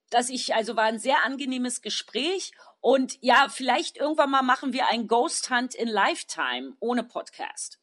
dass 0.10 0.30
ich, 0.30 0.56
also 0.56 0.76
war 0.76 0.86
ein 0.86 1.00
sehr 1.00 1.24
angenehmes 1.26 1.82
Gespräch 1.82 2.52
und 2.80 3.18
ja, 3.22 3.48
vielleicht 3.50 3.98
irgendwann 3.98 4.32
mal 4.32 4.44
machen 4.44 4.74
wir 4.74 4.88
ein 4.88 5.08
Ghost 5.08 5.50
Hunt 5.50 5.76
in 5.76 5.88
Lifetime 5.88 6.74
ohne 6.80 7.04
Podcast. 7.04 7.80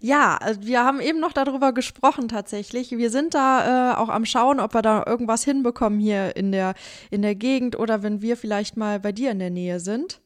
Ja, 0.00 0.36
also 0.38 0.62
wir 0.62 0.84
haben 0.84 1.00
eben 1.00 1.20
noch 1.20 1.32
darüber 1.32 1.72
gesprochen 1.72 2.28
tatsächlich. 2.28 2.92
Wir 2.92 3.10
sind 3.10 3.34
da 3.34 3.92
äh, 3.92 3.96
auch 3.96 4.08
am 4.08 4.24
Schauen, 4.24 4.58
ob 4.58 4.74
wir 4.74 4.82
da 4.82 5.04
irgendwas 5.06 5.44
hinbekommen 5.44 6.00
hier 6.00 6.34
in 6.34 6.50
der, 6.50 6.74
in 7.10 7.22
der 7.22 7.34
Gegend 7.34 7.78
oder 7.78 8.02
wenn 8.02 8.22
wir 8.22 8.36
vielleicht 8.36 8.76
mal 8.76 8.98
bei 8.98 9.12
dir 9.12 9.30
in 9.30 9.38
der 9.38 9.50
Nähe 9.50 9.80
sind. 9.80 10.22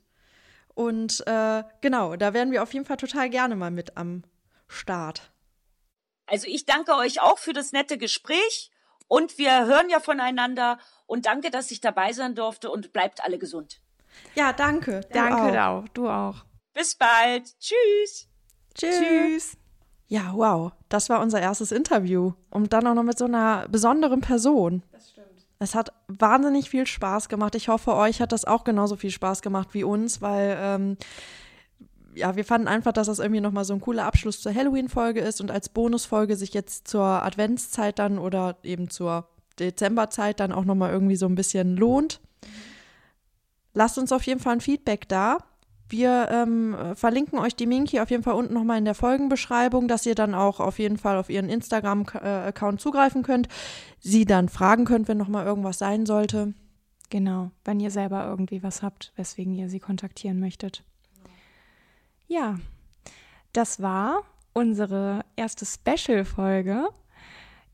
Und 0.74 1.26
äh, 1.26 1.64
genau, 1.80 2.16
da 2.16 2.32
wären 2.32 2.52
wir 2.52 2.62
auf 2.62 2.72
jeden 2.72 2.86
Fall 2.86 2.96
total 2.96 3.28
gerne 3.28 3.56
mal 3.56 3.70
mit 3.70 3.96
am 3.96 4.22
Start. 4.68 5.32
Also 6.26 6.46
ich 6.46 6.64
danke 6.64 6.94
euch 6.94 7.20
auch 7.20 7.38
für 7.38 7.52
das 7.52 7.72
nette 7.72 7.98
Gespräch 7.98 8.70
und 9.10 9.38
wir 9.38 9.66
hören 9.66 9.90
ja 9.90 9.98
voneinander 9.98 10.78
und 11.06 11.26
danke, 11.26 11.50
dass 11.50 11.72
ich 11.72 11.80
dabei 11.80 12.12
sein 12.12 12.36
durfte 12.36 12.70
und 12.70 12.92
bleibt 12.92 13.24
alle 13.24 13.38
gesund. 13.38 13.80
Ja, 14.36 14.52
danke. 14.52 15.00
Danke 15.12 15.62
auch. 15.64 15.82
auch. 15.82 15.88
Du 15.88 16.08
auch. 16.08 16.44
Bis 16.72 16.94
bald. 16.94 17.58
Tschüss. 17.58 18.28
Tschüss. 18.72 19.00
Tschüss. 19.00 19.56
Ja, 20.06 20.32
wow. 20.34 20.70
Das 20.88 21.08
war 21.08 21.20
unser 21.20 21.40
erstes 21.40 21.72
Interview. 21.72 22.34
Und 22.50 22.72
dann 22.72 22.86
auch 22.86 22.94
noch 22.94 23.02
mit 23.02 23.18
so 23.18 23.24
einer 23.24 23.66
besonderen 23.68 24.20
Person. 24.20 24.84
Das 24.92 25.10
stimmt. 25.10 25.26
Es 25.58 25.74
hat 25.74 25.92
wahnsinnig 26.06 26.70
viel 26.70 26.86
Spaß 26.86 27.28
gemacht. 27.28 27.56
Ich 27.56 27.68
hoffe, 27.68 27.96
euch 27.96 28.20
hat 28.20 28.30
das 28.30 28.44
auch 28.44 28.62
genauso 28.62 28.94
viel 28.94 29.10
Spaß 29.10 29.42
gemacht 29.42 29.70
wie 29.72 29.82
uns, 29.82 30.22
weil 30.22 30.56
ähm, 30.60 30.96
ja, 32.14 32.36
wir 32.36 32.44
fanden 32.44 32.68
einfach, 32.68 32.92
dass 32.92 33.06
das 33.06 33.18
irgendwie 33.18 33.40
nochmal 33.40 33.64
so 33.64 33.74
ein 33.74 33.80
cooler 33.80 34.04
Abschluss 34.04 34.40
zur 34.40 34.54
Halloween-Folge 34.54 35.20
ist 35.20 35.40
und 35.40 35.50
als 35.50 35.68
Bonusfolge 35.68 36.36
sich 36.36 36.54
jetzt 36.54 36.88
zur 36.88 37.04
Adventszeit 37.04 37.98
dann 37.98 38.18
oder 38.18 38.56
eben 38.62 38.90
zur 38.90 39.28
Dezemberzeit 39.58 40.40
dann 40.40 40.52
auch 40.52 40.64
nochmal 40.64 40.92
irgendwie 40.92 41.16
so 41.16 41.26
ein 41.26 41.34
bisschen 41.34 41.76
lohnt. 41.76 42.20
Lasst 43.74 43.98
uns 43.98 44.12
auf 44.12 44.22
jeden 44.24 44.40
Fall 44.40 44.54
ein 44.54 44.60
Feedback 44.60 45.08
da. 45.08 45.38
Wir 45.88 46.28
ähm, 46.30 46.76
verlinken 46.94 47.38
euch 47.38 47.56
die 47.56 47.66
Minky 47.66 48.00
auf 48.00 48.10
jeden 48.10 48.22
Fall 48.22 48.34
unten 48.34 48.54
nochmal 48.54 48.78
in 48.78 48.84
der 48.84 48.94
Folgenbeschreibung, 48.94 49.88
dass 49.88 50.06
ihr 50.06 50.14
dann 50.14 50.34
auch 50.34 50.60
auf 50.60 50.78
jeden 50.78 50.98
Fall 50.98 51.16
auf 51.16 51.30
ihren 51.30 51.48
Instagram-Account 51.48 52.80
zugreifen 52.80 53.24
könnt, 53.24 53.48
sie 53.98 54.24
dann 54.24 54.48
fragen 54.48 54.84
könnt, 54.84 55.08
wenn 55.08 55.18
nochmal 55.18 55.46
irgendwas 55.46 55.78
sein 55.78 56.06
sollte. 56.06 56.54
Genau, 57.10 57.50
wenn 57.64 57.80
ihr 57.80 57.90
selber 57.90 58.24
irgendwie 58.24 58.62
was 58.62 58.82
habt, 58.82 59.12
weswegen 59.16 59.52
ihr 59.54 59.68
sie 59.68 59.80
kontaktieren 59.80 60.38
möchtet. 60.38 60.84
Ja, 62.30 62.60
das 63.52 63.82
war 63.82 64.22
unsere 64.52 65.22
erste 65.34 65.66
Special-Folge. 65.66 66.86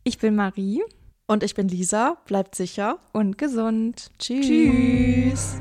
Ich 0.02 0.16
bin 0.16 0.34
Marie. 0.34 0.82
Und 1.26 1.42
ich 1.42 1.54
bin 1.54 1.68
Lisa. 1.68 2.16
Bleibt 2.24 2.54
sicher 2.54 2.98
und 3.12 3.36
gesund. 3.36 4.10
Tschüss. 4.18 4.46
Tschüss. 4.46 5.60